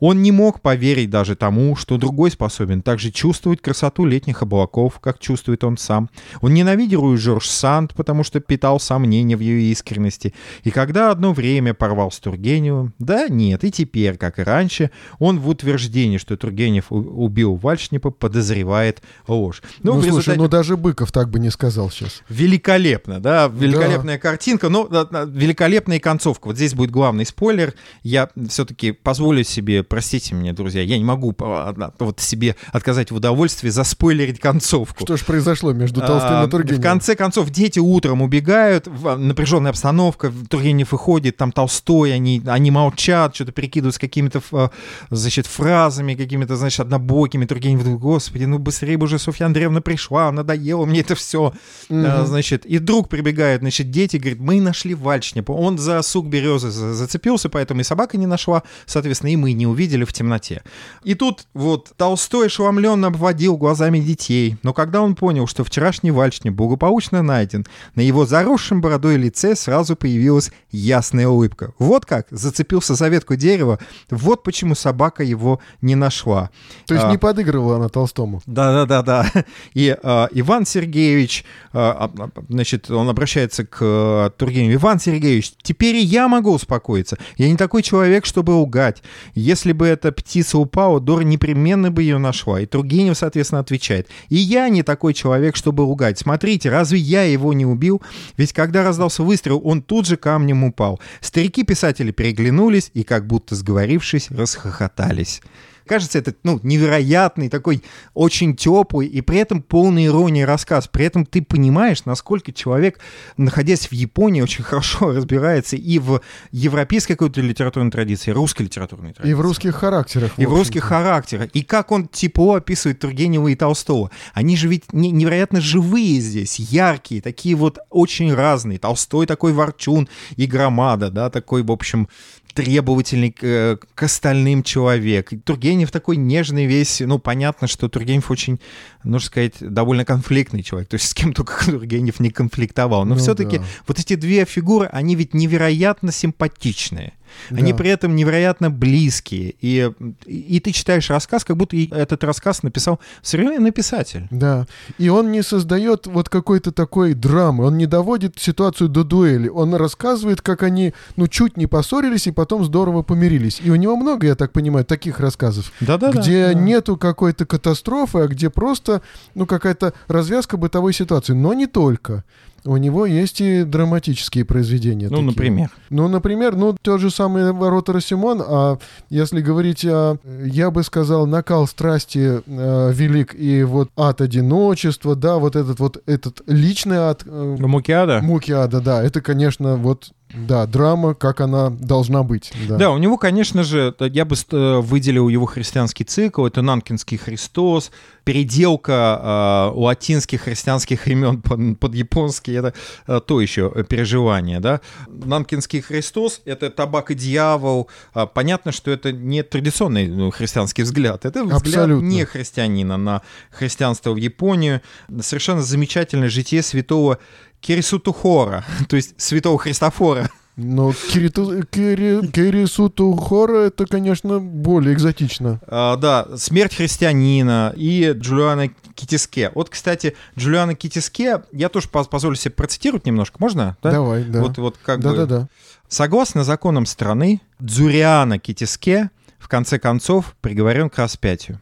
[0.00, 5.18] Он не мог поверить даже тому, что другой способен также чувствовать красоту летних облаков, как
[5.18, 6.08] чувствует он сам.
[6.40, 10.32] Он ненавидел Жорж Санд, потому что питал сомнения в ее искренности.
[10.64, 15.38] И когда одно время порвал с Тургеневым, да нет, и теперь, как и раньше, он
[15.38, 19.62] в утверждении, что Тургенев убил Вальшнипа, подозревает ложь.
[19.82, 22.22] Ну, в слушай, результате- ну даже Быков так бы не сказал сейчас.
[22.28, 26.48] Великолепно, да, великолепная картинка, но да, да, великолепная концовка.
[26.48, 27.72] Вот здесь будет главный спойлер.
[28.02, 33.10] Я все-таки позволю себе, простите меня, друзья, я не могу а, а, вот себе отказать
[33.10, 35.04] в удовольствии заспойлерить концовку.
[35.04, 36.80] Что ж произошло между Толстым А, и Тургеневым?
[36.80, 43.34] В конце концов, дети утром убегают, напряженная обстановка, Тургенев выходит, там Толстой, они, они молчат,
[43.34, 44.70] что-то перекидывают с какими-то,
[45.08, 47.46] значит, фразами, какими-то, значит, однобокими.
[47.46, 51.45] Тургенев думает, господи, ну быстрее бы уже Софья Андреевна пришла, надоело мне это все.
[51.88, 55.52] Значит, и вдруг прибегают, значит, дети, говорят, мы нашли Вальшнипа.
[55.52, 59.66] Он за сук березы за- зацепился, поэтому и собака не нашла, соответственно, и мы не
[59.66, 60.62] увидели в темноте.
[61.04, 66.54] И тут вот Толстой ошеломленно обводил глазами детей, но когда он понял, что вчерашний Вальшнип
[66.54, 71.72] благополучно найден, на его заросшем бородой лице сразу появилась ясная улыбка.
[71.78, 73.78] Вот как зацепился за ветку дерева,
[74.10, 76.50] вот почему собака его не нашла.
[76.86, 78.42] То есть А, не подыгрывала она Толстому.
[78.46, 79.26] да-да-да-да.
[79.74, 84.74] И э, Иван Сергеевич, э, а, а, значит, он обращается к э, Тургеневу.
[84.74, 87.18] Иван Сергеевич, теперь я могу успокоиться.
[87.36, 89.02] Я не такой человек, чтобы лгать.
[89.34, 92.60] Если бы эта птица упала, Дора непременно бы ее нашла.
[92.60, 94.08] И Тургенев, соответственно, отвечает.
[94.28, 96.18] И я не такой человек, чтобы лгать.
[96.18, 98.02] Смотрите, разве я его не убил?
[98.36, 101.00] Ведь когда раздался выстрел, он тут же камнем упал.
[101.20, 105.42] Старики-писатели переглянулись и, как будто сговорившись, расхохотались.
[105.86, 107.82] Кажется, это ну, невероятный, такой
[108.14, 110.88] очень теплый и при этом полный иронии рассказ.
[110.88, 112.98] При этом ты понимаешь, насколько человек,
[113.36, 116.20] находясь в Японии, очень хорошо разбирается и в
[116.50, 119.30] европейской какой-то литературной традиции, и русской литературной традиции.
[119.30, 120.32] И в русских характерах.
[120.36, 121.50] И в русских характерах.
[121.52, 124.10] И как он тепло описывает Тургенева и Толстого.
[124.34, 128.78] Они же ведь не- невероятно живые здесь, яркие, такие вот очень разные.
[128.78, 132.08] Толстой такой ворчун и громада, да, такой, в общем,
[132.56, 135.30] требовательный к, к остальным человек.
[135.44, 138.58] Тургенев такой нежный весь, ну, понятно, что Тургенев очень,
[139.04, 143.04] нужно сказать, довольно конфликтный человек, то есть с кем только Тургенев не конфликтовал.
[143.04, 143.64] Но Ну все-таки да.
[143.86, 147.12] вот эти две фигуры, они ведь невероятно симпатичные.
[147.50, 147.78] Они Да.
[147.78, 149.54] при этом невероятно близкие.
[149.60, 149.90] И,
[150.26, 154.26] и ты читаешь рассказ, как будто этот рассказ написал современный писатель.
[154.30, 154.66] Да.
[154.98, 159.48] И он не создает вот какой-то такой драмы, он не доводит ситуацию до дуэли.
[159.48, 163.60] Он рассказывает, как они, ну, чуть не поссорились и потом здорово помирились.
[163.62, 165.72] И у него много, я так понимаю, таких рассказов.
[165.80, 166.20] Да-да-да.
[166.20, 166.54] где да.
[166.54, 169.02] нету какой-то катастрофы, а где просто,
[169.34, 171.32] ну, какая-то развязка бытовой ситуации.
[171.32, 172.24] Но не только.
[172.66, 175.08] У него есть и драматические произведения.
[175.08, 175.26] Ну, такие.
[175.26, 175.70] например.
[175.90, 181.26] Ну, например, ну, тот же самый «Ворота Росимон», а если говорить о, я бы сказал,
[181.26, 187.22] накал страсти э, велик, и вот ад одиночества, да, вот этот вот, этот личный ад,
[187.24, 188.20] э, Мукиада?
[188.22, 192.52] муки ада, да, это, конечно, вот, да, драма, как она должна быть.
[192.68, 196.44] Да, Да, у него, конечно же, я бы э, выделил его христианский цикл.
[196.44, 197.92] Это Нанкинский Христос,
[198.24, 202.52] переделка э, латинских христианских имен под, под японский.
[202.54, 202.74] Это
[203.06, 204.80] э, то еще переживание, да.
[205.06, 207.88] Нанкинский Христос— это табак и дьявол.
[208.12, 211.24] А, понятно, что это не традиционный ну, христианский взгляд.
[211.24, 212.06] Это взгляд Абсолютно.
[212.06, 214.82] не христианина на христианство в Японию.
[215.20, 217.18] Совершенно замечательное житие святого
[217.60, 220.30] Кирисутухора, то есть святого Христофора.
[220.56, 225.60] Но Кириту, Кири, Кирисуту Хора это, конечно, более экзотично.
[225.66, 229.52] А, да, «Смерть христианина» и Джулиана Китиске.
[229.54, 233.76] Вот, кстати, Джулиана Китиске, я тоже поз- позволю себе процитировать немножко, можно?
[233.82, 233.90] Да?
[233.90, 234.40] Давай, да.
[234.40, 235.10] Вот, вот как бы...
[235.10, 235.48] Да-да-да.
[235.88, 241.60] Согласно законам страны, Дзуриана Китиске в конце концов приговорен к распятию.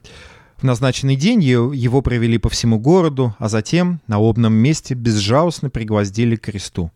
[0.59, 6.37] В назначенный день его провели по всему городу, а затем на лобном месте безжалостно пригвоздили
[6.37, 6.91] к кресту.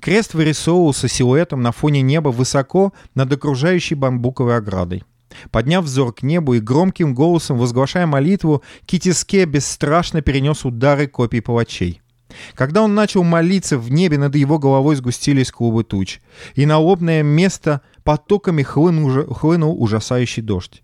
[0.00, 5.04] Крест вырисовывался силуэтом на фоне неба высоко над окружающей бамбуковой оградой.
[5.50, 12.00] Подняв взор к небу и громким голосом возглашая молитву, Китиске бесстрашно перенес удары копий палачей.
[12.54, 16.20] Когда он начал молиться, в небе над его головой сгустились клубы туч,
[16.54, 20.82] и на лобное место потоками хлынул, хлынул ужасающий дождь.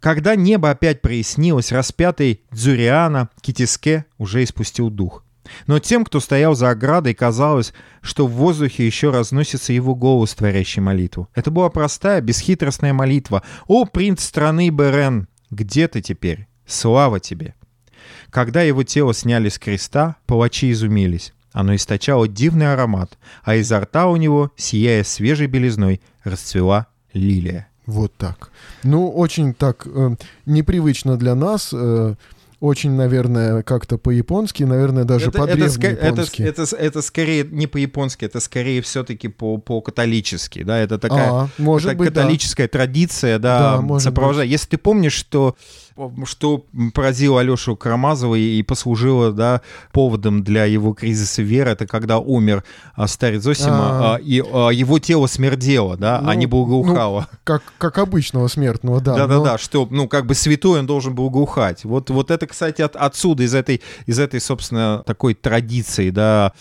[0.00, 5.24] Когда небо опять прояснилось, распятый Дзуриана Китиске уже испустил дух.
[5.66, 10.82] Но тем, кто стоял за оградой, казалось, что в воздухе еще разносится его голос, творящий
[10.82, 11.28] молитву.
[11.34, 13.42] Это была простая, бесхитростная молитва.
[13.66, 16.46] «О, принц страны Берен, где ты теперь?
[16.66, 17.54] Слава тебе!»
[18.30, 21.32] Когда его тело сняли с креста, палачи изумились.
[21.52, 27.67] Оно источало дивный аромат, а изо рта у него, сияя свежей белизной, расцвела лилия.
[27.88, 28.50] Вот так.
[28.84, 31.70] Ну, очень так э, непривычно для нас.
[31.72, 32.14] э,
[32.60, 36.42] очень, наверное, как-то по-японски, наверное, даже это, ска- это, по-древнеяпонски.
[36.42, 41.90] это, это скорее не по-японски, это скорее все-таки по- по-католически, да, это такая А, может
[41.90, 42.20] это быть, да.
[42.22, 44.50] католическая традиция, да, Да, сопровождает.
[44.50, 45.56] Если ты помнишь, что
[46.26, 52.62] что поразило Алешу Карамазова и, послужило, да, поводом для его кризиса веры, это когда умер
[52.94, 54.14] а, старец Зосима, А.
[54.14, 57.26] а, и а, его тело смердело, да, а Ну, не благоухало.
[57.42, 59.16] Как, как обычного смертного, да.
[59.16, 61.84] Да-да-да, но- что, ну, как бы святой он должен был глухать.
[61.84, 66.52] Вот, вот это, кстати, от, отсюда, из этой, из этой, собственно, такой традиции, да,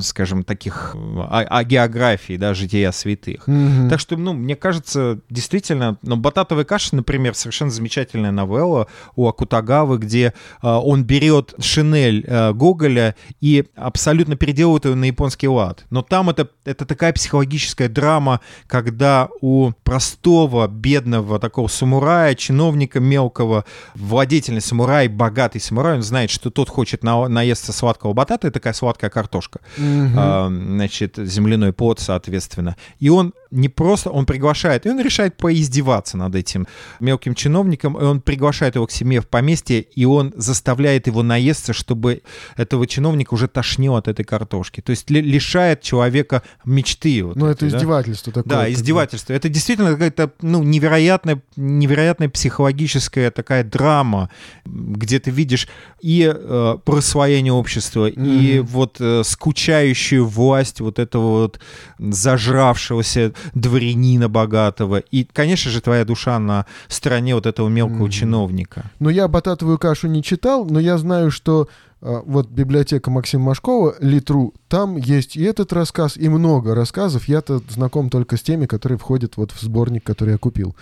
[0.00, 3.46] скажем, таких, о, о географии, да, жития святых.
[3.46, 3.88] Мгм.
[3.88, 9.98] Так что, ну, мне кажется, действительно, ну, «Бататовая каша», например, совершенно замечательная новелла у Акутагавы,
[9.98, 15.84] где а, он берет шинель а, Гоголя и абсолютно переделывает ее на японский лад.
[15.90, 23.64] Но там это, это такая психологическая драма, когда у простого, бедного такого самурая, чиновника мелкого,
[23.94, 28.72] владетельный самурай, богатый самурай, он знает, что тот хочет на, наесться сладкого батата, это такая
[28.72, 30.14] сладкая картошка Мгм.
[30.16, 32.76] а, значит, земляной плод, соответственно.
[33.00, 36.66] И он не просто, он приглашает, и он решает поиздеваться над этим
[37.00, 41.72] мелким чиновником, и он приглашает его к себе в поместье, и он заставляет его наесться,
[41.72, 42.22] чтобы
[42.56, 44.80] этого чиновника уже тошнило от этой картошки.
[44.80, 47.22] То есть ли- лишает человека мечты.
[47.24, 47.76] вот Ну, это да.
[47.76, 48.50] издевательство такое.
[48.50, 49.32] Да, издевательство.
[49.32, 54.30] Это действительно какая-то ну, невероятная, невероятная психологическая такая драма,
[54.66, 55.68] где ты видишь
[56.00, 58.66] и э, просвоение общества, и Мгм.
[58.66, 61.60] вот э, скучающую власть вот этого вот
[61.98, 64.98] зажравшегося дворянина богатого.
[64.98, 68.10] И, конечно же, твоя душа на стороне вот этого мелкого Мгм.
[68.10, 68.84] чиновника.
[68.98, 71.68] Но я «Бататовую кашу» не читал, но я знаю, что
[72.00, 77.26] а, вот библиотека Максима Машкова, Литру, там есть и этот рассказ, и много рассказов.
[77.26, 80.76] Я-то знаком только с теми, которые входят вот в сборник, который я купил.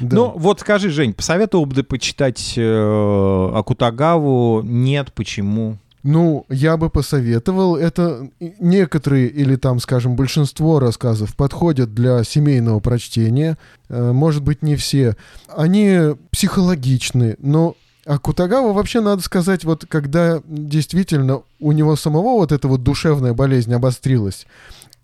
[0.00, 0.16] Да.
[0.16, 4.62] Ну, вот скажи, Жень, посоветовал бы ты почитать э, Акутагаву?
[4.64, 5.78] Нет, почему?
[6.10, 7.76] Ну, я бы посоветовал.
[7.76, 13.58] Это некоторые или там, скажем, большинство рассказов подходят для семейного прочтения.
[13.90, 15.18] Э, может быть, не все.
[15.54, 22.52] Они психологичны, но а Кутагава вообще, надо сказать, вот когда действительно у него самого вот
[22.52, 24.46] эта вот душевная болезнь обострилась,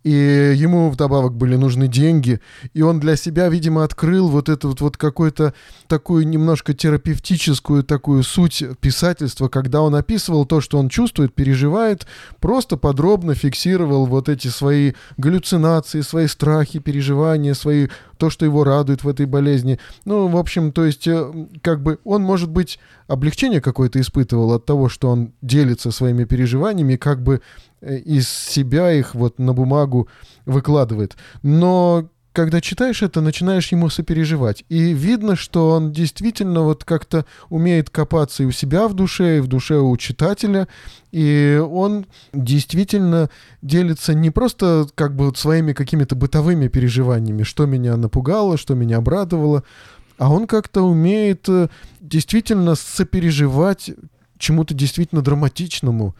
[0.05, 2.41] и ему вдобавок были нужны деньги,
[2.75, 5.55] и он для себя, видимо, открыл вот эту вот, вот какую-то
[5.89, 12.07] такую немножко терапевтическую такую суть писательства, когда он описывал то, что он чувствует, переживает,
[12.39, 17.89] просто подробно фиксировал вот эти свои галлюцинации, свои страхи, переживания, свои
[18.19, 19.79] то, что его радует в этой болезни.
[20.05, 21.33] Ну, в общем, то есть, э,
[21.63, 22.79] как бы он, может быть,
[23.09, 27.41] облегчение какое-то испытывал от того, что он делится своими переживаниями, как бы
[27.87, 30.09] из себя их вот на бумагу
[30.47, 31.17] выкладывает.
[31.43, 34.65] Но когда читаешь это, начинаешь ему сопереживать.
[34.69, 39.41] И видно, что он действительно вот как-то умеет копаться и у себя в душе, и
[39.41, 40.67] в душе у читателя.
[41.13, 43.31] И он действительно
[43.63, 49.63] делится не просто как бы своими какими-то бытовыми переживаниями, что меня напугало, что меня обрадовало,
[50.19, 51.69] а он как-то умеет э,
[52.01, 53.93] действительно сопереживать
[54.39, 56.15] чему-то действительно драматичному,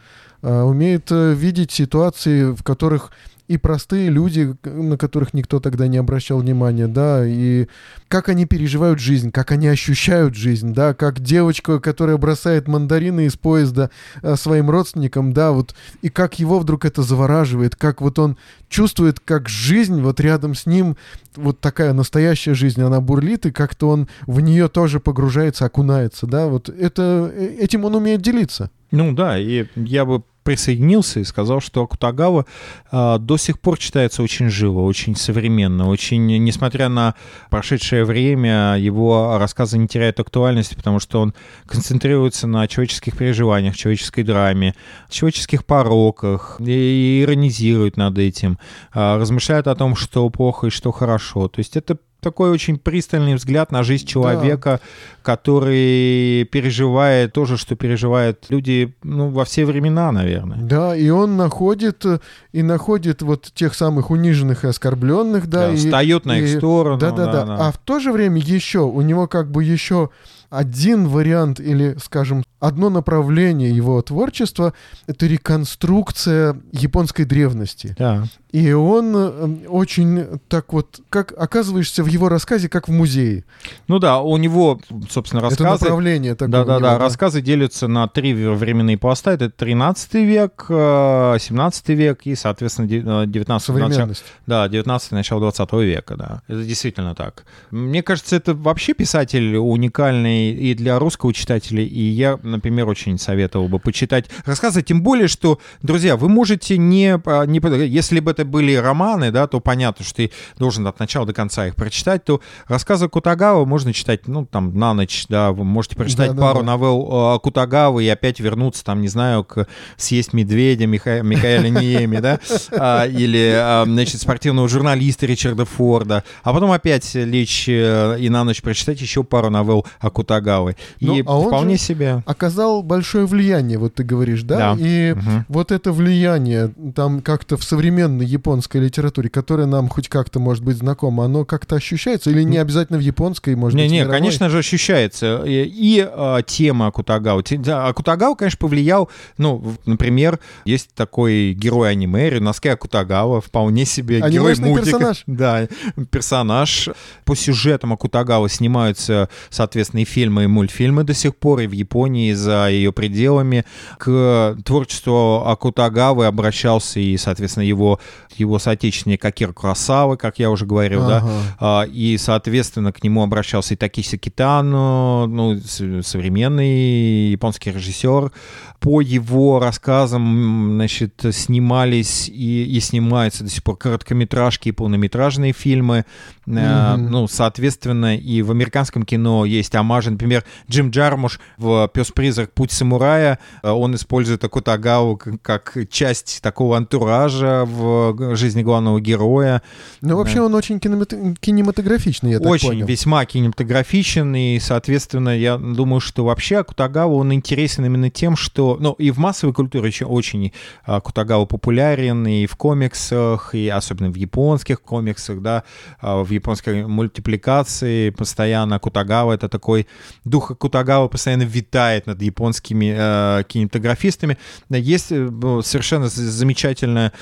[0.45, 3.11] умеет э, видеть ситуации, в которых
[3.47, 7.67] и простые люди, на которых никто тогда не обращал внимания, да, и
[8.07, 13.35] как они переживают жизнь, как они ощущают жизнь, да, как девочка, которая бросает мандарины из
[13.35, 13.91] поезда
[14.21, 18.37] э, своим родственникам, да, вот, и как его вдруг это завораживает, как вот он
[18.67, 20.97] чувствует, как жизнь вот рядом с ним,
[21.35, 26.47] вот такая настоящая жизнь, она бурлит, и как-то он в нее тоже погружается, окунается, да,
[26.47, 28.71] вот это, э, этим он умеет делиться.
[28.89, 32.45] Ну да, и я бы присоединился и сказал, что Акутагава
[32.91, 37.15] э, до сих пор читается очень живо, очень современно, очень, несмотря на
[37.49, 41.33] прошедшее время, его рассказы не теряют актуальности, потому что он
[41.65, 44.75] концентрируется на человеческих переживаниях, человеческой драме,
[45.09, 48.59] человеческих пороках, и иронизирует над этим,
[48.93, 51.47] э, размышляет о том, что плохо и что хорошо.
[51.47, 54.87] То есть это такой очень пристальный взгляд на жизнь человека, да.
[55.21, 60.57] который переживает то же, что переживают люди ну, во все времена, наверное.
[60.57, 62.03] Да, и он находит
[62.51, 66.57] и находит вот тех самых униженных и оскорбленных, да, да и встает на их и,
[66.57, 66.97] сторону.
[66.97, 67.57] Да, да, да, да.
[67.67, 70.09] А в то же время еще у него как бы еще
[70.49, 74.73] один вариант или, скажем, одно направление его творчества—
[75.07, 77.95] это реконструкция японской древности.
[77.97, 78.23] Да.
[78.55, 83.43] И он э, очень так вот, как оказываешься в его рассказе, как в музее.
[83.89, 85.65] Ну да, у него, собственно, рассказы...
[85.65, 86.51] Это направление такое.
[86.51, 86.97] Да-да-да, да.
[86.97, 89.31] рассказы делятся на три временные пласта.
[89.31, 94.23] Это 13 век, 17 э, век и, соответственно, 19 Современность.
[94.47, 96.41] Да, 19 начало 20 века, да.
[96.47, 97.43] Это действительно так.
[97.71, 103.67] Мне кажется, это вообще писатель уникальный и для русского читателя, и я, например, очень советовал
[103.67, 107.19] бы почитать рассказы, тем более, что, друзья, вы можете не...
[107.25, 111.25] А, не если бы это были романы, да, то понятно, что ты должен от начала
[111.25, 115.63] до конца их прочитать, то рассказы Кутагава можно читать, ну, там, на ночь, да, вы
[115.63, 116.71] можете прочитать да, пару да, да.
[116.71, 121.21] новелл Кутагавы и опять вернуться, там, не знаю, к «Съесть медведя» Миха...
[121.21, 122.39] Михаэля Ниеми, да,
[122.71, 128.61] а, или, значит, спортивного журналиста Ричарда Форда, а потом опять лечь э, и на ночь
[128.61, 130.75] прочитать еще пару новелл Акутагавы.
[130.99, 132.23] И ну, а вполне себе...
[132.45, 134.75] оказал большое влияние, вот ты говоришь, да?
[134.75, 134.75] да.
[134.79, 135.45] И угу.
[135.47, 140.77] вот это влияние там как-то в современной японской литературе, которая нам хоть как-то может быть
[140.77, 142.29] знакома, оно как-то ощущается?
[142.29, 144.17] Или не обязательно в японской, может не, быть, Не, мировой?
[144.17, 145.43] конечно же, ощущается.
[145.45, 147.41] И, и а, тема Акутагава.
[147.87, 154.91] Акутагава, конечно, повлиял, ну, например, есть такой герой аниме, Рюнаске Акутагава, вполне себе герой мультика.
[154.91, 155.23] персонаж.
[155.35, 155.67] Да,
[156.11, 156.89] персонаж.
[157.25, 162.24] По сюжетам Акутагава снимаются, соответственно, и фильмы, и мультфильмы до сих пор, и в Японии,
[162.29, 163.65] и за ее пределами.
[163.97, 167.99] К творчеству Акутагавы обращался и, соответственно, его,
[168.35, 171.23] его соотечественник Акир Курасава, как я уже говорил, ага.
[171.59, 175.59] да, и, соответственно, к нему обращался и Такиси Китано, ну,
[176.03, 178.31] современный японский режиссер.
[178.79, 186.05] По его рассказам, значит, снимались и, и снимаются до сих пор короткометражки и полнометражные фильмы.
[186.47, 186.97] Mm-hmm.
[186.97, 190.11] Ну, соответственно, и в американском кино есть амажи.
[190.11, 192.53] Например, Джим Джармуш в «Пес-призрак.
[192.53, 199.61] Путь самурая», э, он использует Акутагаву как часть такого антуража в жизни главного героя.
[200.01, 202.85] Ну, вообще он очень кинематографичный, я так Очень, понял.
[202.85, 208.64] весьма кинематографичен, и, соответственно, я думаю, что вообще Акутагава, он интересен именно тем, что...
[208.79, 210.51] Ну, и в массовой культуре еще очень
[210.83, 215.63] Акутагава популярен, и в комиксах, и особенно в японских комиксах, да,
[216.01, 219.87] а, в японской мультипликации постоянно Кутагава— это такой...
[220.23, 224.37] Дух Кутагава постоянно витает над японскими э, кинематографистами.
[224.69, 225.29] Есть э,
[225.63, 227.13] совершенно замечательная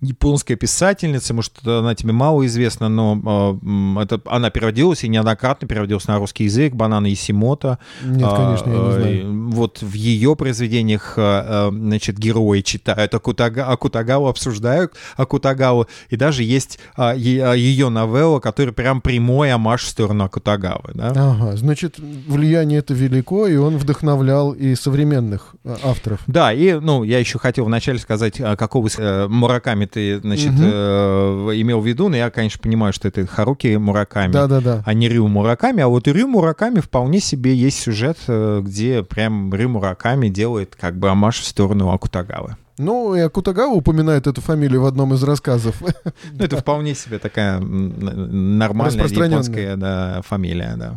[0.00, 3.58] японская писательница, может, она тебе мало известна, но
[3.98, 7.78] э, это, она переводилась и неоднократно переводилась на русский язык, Банана Исимото.
[8.02, 9.50] Нет, конечно, я не знаю.
[9.50, 16.78] Вот в ее произведениях, э, значит, герои читают Акутага, Акутагаву, обсуждают Акутагаву, и даже есть
[16.96, 20.92] а, ее новелла, которая прям прямой амаш в сторону Акутагавы.
[20.94, 21.12] Да?
[21.14, 26.20] Ага, значит, влияние это велико, и он вдохновлял и современных а, авторов.
[26.26, 30.62] Да, и, ну, я еще хотел вначале сказать, а, какого э, Мураками ты, значит, угу.
[30.62, 34.82] э, имел в виду, но я, конечно, понимаю, что это Харуки Мураками, да, да, да.
[34.84, 39.54] а не Рю Мураками, а вот Рю Мураками вполне себе есть сюжет, э, где прям
[39.54, 42.56] Рю Мураками делает как бы амаш в сторону Акутагавы.
[42.78, 45.80] Ну, и Акутагава упоминает эту фамилию в одном из рассказов.
[45.80, 50.96] Ну, это вполне себе такая нормальная японская да, фамилия, да.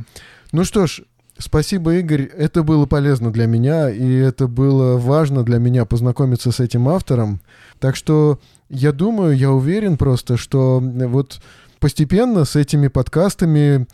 [0.52, 1.02] Ну что ж,
[1.40, 2.24] Спасибо, Игорь.
[2.24, 7.42] Это было полезно для меня, и это было важно для меня познакомиться с этим автором.
[7.80, 11.40] Так что я думаю, я уверен просто, что вот
[11.80, 13.88] постепенно с этими подкастами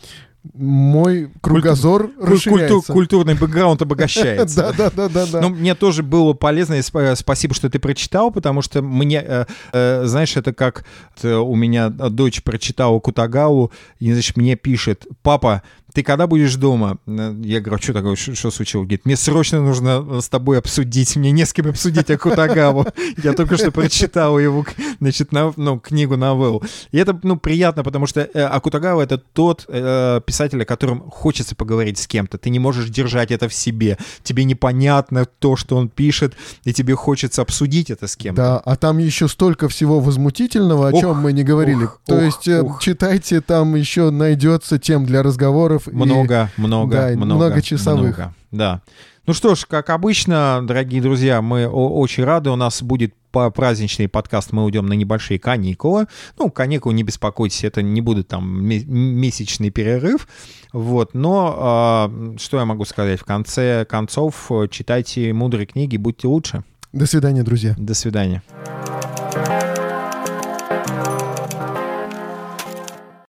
[0.53, 2.31] мой кругозор Культу...
[2.31, 2.73] расширяется.
[2.73, 2.93] Культу...
[2.93, 4.73] Культурный бэкграунд обогащается.
[4.77, 5.41] Да, да, да, да.
[5.41, 10.05] Но мне тоже было полезно, и спасибо, что ты прочитал, потому что мне, э, э,
[10.05, 10.85] знаешь, это как
[11.23, 15.63] у меня дочь прочитала Кутагау, и, значит, мне пишет, папа,
[15.93, 16.97] ты когда будешь дома?
[17.05, 18.87] Я говорю, что такое, что случилось?
[18.87, 22.87] Говорит, мне срочно нужно с тобой обсудить, мне не с кем обсудить Акутагаву.
[23.23, 24.65] Я только что прочитал его,
[24.99, 26.63] значит, ну, книгу новелл.
[26.91, 31.55] И это, ну, приятно, потому что э, Акутагава— это тот э, писатель, о котором хочется
[31.55, 32.37] поговорить с кем-то.
[32.37, 33.97] Ты не можешь держать это в себе.
[34.23, 36.33] Тебе непонятно то, что он пишет,
[36.63, 38.41] и тебе хочется обсудить это с кем-то.
[38.41, 41.85] Да, а там еще столько всего возмутительного, о ох, чем мы не говорили.
[41.85, 42.81] Ох, то ох, есть э, ох.
[42.81, 46.05] читайте, там еще найдется тем для разговоров часов.
[46.05, 47.61] Много, и, много, да, много.
[47.61, 48.17] Часовых.
[48.17, 48.81] Много, да.
[49.25, 52.49] Ну что ж, как обычно, дорогие друзья, мы очень рады.
[52.49, 56.07] У нас будет по праздничный подкаст, мы уйдем на небольшие каникулы.
[56.37, 60.27] Ну, каникулы, не беспокойтесь, это не будет там месячный перерыв.
[60.73, 63.19] Вот, но э, что я могу сказать?
[63.19, 66.63] В конце концов, читайте мудрые книги, будьте лучше.
[66.91, 67.75] До свидания, друзья.
[67.77, 68.43] До свидания.